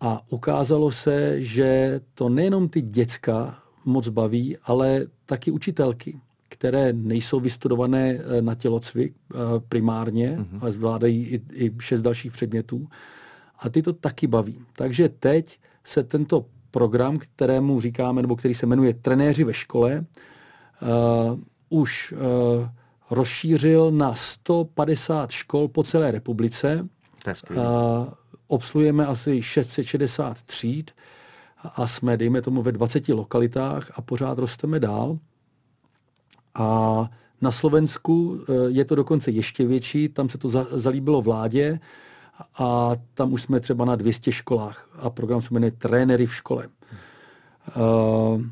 A 0.00 0.20
ukázalo 0.28 0.92
se, 0.92 1.42
že 1.42 2.00
to 2.14 2.28
nejenom 2.28 2.68
ty 2.68 2.80
děcka 2.80 3.58
moc 3.84 4.08
baví, 4.08 4.56
ale 4.64 5.06
taky 5.26 5.50
učitelky, 5.50 6.20
které 6.48 6.92
nejsou 6.92 7.40
vystudované 7.40 8.18
na 8.40 8.54
tělocvik 8.54 9.12
primárně, 9.68 10.36
mm-hmm. 10.36 10.58
ale 10.60 10.72
zvládají 10.72 11.24
i, 11.26 11.64
i 11.64 11.72
šest 11.80 12.00
dalších 12.00 12.32
předmětů. 12.32 12.88
A 13.58 13.68
ty 13.68 13.82
to 13.82 13.92
taky 13.92 14.26
baví. 14.26 14.60
Takže 14.72 15.08
teď 15.08 15.60
se 15.84 16.02
tento 16.02 16.46
program, 16.70 17.18
kterému 17.18 17.80
říkáme, 17.80 18.22
nebo 18.22 18.36
který 18.36 18.54
se 18.54 18.66
jmenuje 18.66 18.94
Trenéři 18.94 19.44
ve 19.44 19.54
škole, 19.54 20.04
uh, 20.80 21.40
už 21.68 22.12
uh, 22.12 22.68
rozšířil 23.10 23.90
na 23.90 24.14
150 24.14 25.30
škol 25.30 25.68
po 25.68 25.82
celé 25.82 26.10
republice. 26.10 26.88
Uh, 27.50 28.08
obsluhujeme 28.46 29.06
asi 29.06 29.42
660 29.42 30.42
tříd 30.42 30.90
a 31.74 31.86
jsme, 31.86 32.16
dejme 32.16 32.42
tomu, 32.42 32.62
ve 32.62 32.72
20 32.72 33.08
lokalitách 33.08 33.90
a 33.94 34.02
pořád 34.02 34.38
rosteme 34.38 34.80
dál. 34.80 35.18
A 36.54 37.08
na 37.40 37.50
Slovensku 37.50 38.44
je 38.68 38.84
to 38.84 38.94
dokonce 38.94 39.30
ještě 39.30 39.66
větší, 39.66 40.08
tam 40.08 40.28
se 40.28 40.38
to 40.38 40.48
zalíbilo 40.78 41.22
vládě 41.22 41.80
a 42.58 42.92
tam 43.14 43.32
už 43.32 43.42
jsme 43.42 43.60
třeba 43.60 43.84
na 43.84 43.96
200 43.96 44.32
školách 44.32 44.88
a 44.98 45.10
program 45.10 45.42
se 45.42 45.48
jmenuje 45.50 45.70
Trénery 45.70 46.26
v 46.26 46.34
škole. 46.34 46.68
Uh, 47.76 48.42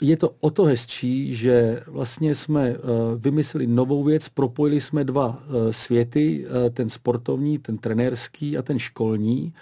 je 0.00 0.16
to 0.16 0.30
o 0.40 0.50
to 0.50 0.64
hezčí, 0.64 1.34
že 1.34 1.82
vlastně 1.86 2.34
jsme 2.34 2.78
uh, 2.78 2.80
vymysleli 3.18 3.66
novou 3.66 4.04
věc, 4.04 4.28
propojili 4.28 4.80
jsme 4.80 5.04
dva 5.04 5.28
uh, 5.28 5.70
světy, 5.70 6.46
ten 6.72 6.90
sportovní, 6.90 7.58
ten 7.58 7.78
trenérský 7.78 8.58
a 8.58 8.62
ten 8.62 8.78
školní, 8.78 9.54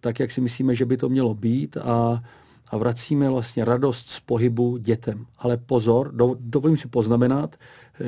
tak 0.00 0.20
jak 0.20 0.30
si 0.30 0.40
myslíme, 0.40 0.74
že 0.74 0.84
by 0.84 0.96
to 0.96 1.08
mělo 1.08 1.34
být 1.34 1.76
a, 1.76 2.22
a 2.68 2.76
vracíme 2.76 3.30
vlastně 3.30 3.64
radost 3.64 4.10
z 4.10 4.20
pohybu 4.20 4.76
dětem. 4.76 5.26
Ale 5.38 5.56
pozor, 5.56 6.12
do, 6.12 6.36
dovolím 6.40 6.76
si 6.76 6.88
poznamenat, 6.88 7.56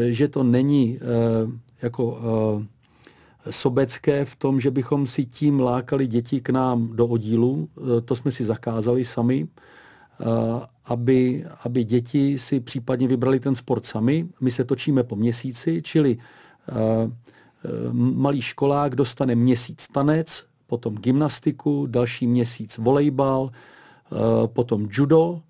že 0.09 0.29
to 0.29 0.43
není 0.43 0.99
jako 1.83 2.19
sobecké 3.51 4.25
v 4.25 4.37
tom, 4.37 4.61
že 4.61 4.71
bychom 4.71 5.07
si 5.07 5.25
tím 5.25 5.61
lákali 5.61 6.07
děti 6.07 6.41
k 6.41 6.51
nám 6.51 6.97
do 6.97 7.07
oddílu. 7.07 7.69
To 8.05 8.17
jsme 8.17 8.33
si 8.33 8.45
zakázali 8.45 9.05
sami, 9.05 9.49
aby, 10.85 11.45
aby 11.65 11.85
děti 11.85 12.39
si 12.39 12.61
případně 12.61 13.09
vybrali 13.09 13.41
ten 13.41 13.55
sport 13.55 13.87
sami. 13.87 14.29
My 14.41 14.51
se 14.51 14.65
točíme 14.65 15.05
po 15.05 15.17
měsíci, 15.17 15.83
čili 15.83 16.17
e, 16.17 16.19
malý 17.93 18.43
školák 18.43 18.95
dostane 18.95 19.35
měsíc 19.35 19.89
tanec, 19.89 20.47
potom 20.67 20.95
gymnastiku, 20.95 21.87
další 21.87 22.27
měsíc 22.27 22.79
volejbal, 22.79 23.51
potom 24.47 24.89
judo 24.91 25.41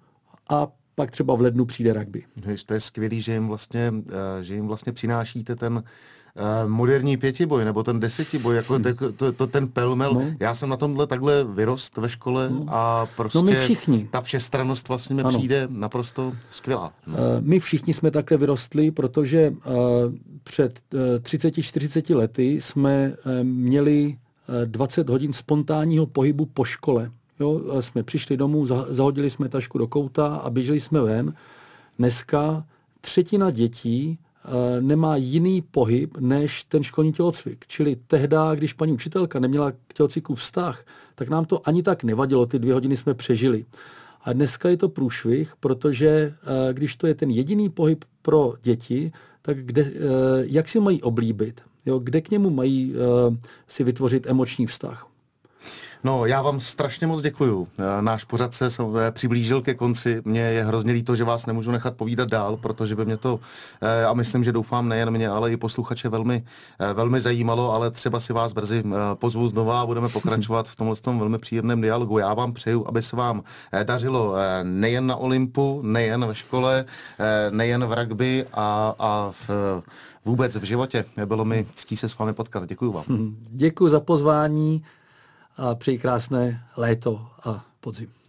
a 0.48 0.68
pak 0.94 1.10
třeba 1.10 1.34
v 1.34 1.40
lednu 1.40 1.64
přijde 1.64 1.92
rugby. 1.92 2.24
To 2.66 2.74
je 2.74 2.80
skvělý, 2.80 3.22
že 3.22 3.32
jim 3.32 3.48
vlastně, 3.48 3.92
že 4.42 4.54
jim 4.54 4.66
vlastně 4.66 4.92
přinášíte 4.92 5.56
ten 5.56 5.84
moderní 6.66 7.16
pětiboj 7.16 7.64
nebo 7.64 7.82
ten 7.82 8.00
desetiboj, 8.00 8.56
jako 8.56 8.78
te, 8.78 8.94
to, 8.94 9.32
to, 9.32 9.46
ten 9.46 9.68
pelmel. 9.68 10.14
No. 10.14 10.22
Já 10.40 10.54
jsem 10.54 10.68
na 10.68 10.76
tomhle 10.76 11.06
takhle 11.06 11.44
vyrost 11.44 11.96
ve 11.96 12.08
škole 12.08 12.50
no. 12.50 12.64
a 12.68 13.06
prostě 13.16 13.38
no 13.38 13.42
my 13.42 13.54
všichni. 13.54 14.08
ta 14.10 14.20
všestranost 14.20 14.88
vlastně 14.88 15.14
mi 15.14 15.24
přijde 15.24 15.68
naprosto 15.70 16.32
skvělá. 16.50 16.92
No. 17.06 17.16
My 17.40 17.60
všichni 17.60 17.94
jsme 17.94 18.10
takhle 18.10 18.36
vyrostli, 18.36 18.90
protože 18.90 19.50
uh, 19.50 19.74
před 20.42 20.80
uh, 20.94 21.00
30-40 21.00 22.16
lety 22.16 22.60
jsme 22.60 23.12
měli 23.42 24.16
uh, 24.48 24.54
20 24.64 25.08
hodin 25.08 25.32
spontánního 25.32 26.06
pohybu 26.06 26.46
po 26.46 26.64
škole. 26.64 27.10
Jo, 27.40 27.82
jsme 27.82 28.02
přišli 28.02 28.36
domů, 28.36 28.66
zahodili 28.88 29.30
jsme 29.30 29.48
tašku 29.48 29.78
do 29.78 29.86
kouta 29.86 30.36
a 30.36 30.50
běželi 30.50 30.80
jsme 30.80 31.00
ven. 31.00 31.34
Dneska 31.98 32.64
třetina 33.00 33.50
dětí 33.50 34.18
Eh, 34.18 34.25
nemá 34.80 35.16
jiný 35.16 35.62
pohyb 35.62 36.18
než 36.18 36.64
ten 36.64 36.82
školní 36.82 37.12
tělocvik. 37.12 37.64
Čili 37.66 37.96
tehdy, 38.06 38.36
když 38.54 38.72
paní 38.72 38.92
učitelka 38.92 39.38
neměla 39.38 39.72
k 39.72 39.94
tělocviku 39.94 40.34
vztah, 40.34 40.84
tak 41.14 41.28
nám 41.28 41.44
to 41.44 41.68
ani 41.68 41.82
tak 41.82 42.04
nevadilo, 42.04 42.46
ty 42.46 42.58
dvě 42.58 42.74
hodiny 42.74 42.96
jsme 42.96 43.14
přežili. 43.14 43.64
A 44.22 44.32
dneska 44.32 44.68
je 44.68 44.76
to 44.76 44.88
průšvih, 44.88 45.52
protože 45.60 46.08
eh, 46.08 46.72
když 46.72 46.96
to 46.96 47.06
je 47.06 47.14
ten 47.14 47.30
jediný 47.30 47.68
pohyb 47.68 48.04
pro 48.22 48.54
děti, 48.62 49.12
tak 49.42 49.66
kde, 49.66 49.82
eh, 49.82 49.94
jak 50.42 50.68
si 50.68 50.80
mají 50.80 51.02
oblíbit? 51.02 51.60
Jo, 51.86 51.98
kde 51.98 52.20
k 52.20 52.30
němu 52.30 52.50
mají 52.50 52.94
si 53.68 53.84
vytvořit 53.84 54.26
emoční 54.26 54.66
vztah? 54.66 55.15
No, 56.04 56.26
já 56.26 56.42
vám 56.42 56.60
strašně 56.60 57.06
moc 57.06 57.22
děkuju. 57.22 57.68
Eh, 57.78 58.02
náš 58.02 58.24
pořad 58.24 58.54
se 58.54 58.68
přiblížil 59.10 59.62
ke 59.62 59.74
konci. 59.74 60.22
Mně 60.24 60.40
je 60.40 60.64
hrozně 60.64 60.92
líto, 60.92 61.16
že 61.16 61.24
vás 61.24 61.46
nemůžu 61.46 61.70
nechat 61.70 61.96
povídat 61.96 62.28
dál, 62.28 62.56
protože 62.56 62.96
by 62.96 63.04
mě 63.04 63.16
to, 63.16 63.40
eh, 63.80 64.04
a 64.04 64.14
myslím, 64.14 64.44
že 64.44 64.52
doufám 64.52 64.88
nejen 64.88 65.10
mě, 65.10 65.28
ale 65.28 65.52
i 65.52 65.56
posluchače 65.56 66.08
velmi, 66.08 66.44
eh, 66.80 66.94
velmi 66.94 67.20
zajímalo, 67.20 67.72
ale 67.72 67.90
třeba 67.90 68.20
si 68.20 68.32
vás 68.32 68.52
brzy 68.52 68.84
pozvu 69.14 69.48
znova 69.48 69.80
a 69.80 69.86
budeme 69.86 70.08
pokračovat 70.08 70.68
v 70.68 70.76
tomhle 70.76 70.96
tom 70.96 71.18
velmi 71.18 71.38
příjemném 71.38 71.80
dialogu. 71.80 72.18
Já 72.18 72.34
vám 72.34 72.52
přeju, 72.52 72.88
aby 72.88 73.02
se 73.02 73.16
vám 73.16 73.42
dařilo 73.82 74.34
nejen 74.62 75.06
na 75.06 75.16
Olympu, 75.16 75.80
nejen 75.84 76.26
ve 76.26 76.34
škole, 76.34 76.84
nejen 77.50 77.84
v 77.84 77.92
rugby 77.92 78.46
a, 78.52 78.94
a 78.98 79.32
v 79.48 79.50
vůbec 80.24 80.56
v 80.56 80.62
životě. 80.62 81.04
Bylo 81.24 81.44
mi 81.44 81.66
ctí 81.74 81.96
se 81.96 82.08
s 82.08 82.18
vámi 82.18 82.32
potkat. 82.32 82.68
Děkuji 82.68 82.92
vám. 82.92 83.04
Děkuji 83.50 83.88
za 83.88 84.00
pozvání 84.00 84.82
a 85.56 85.74
přeji 85.74 85.98
krásné 85.98 86.66
léto 86.76 87.28
a 87.44 87.64
podzim. 87.80 88.25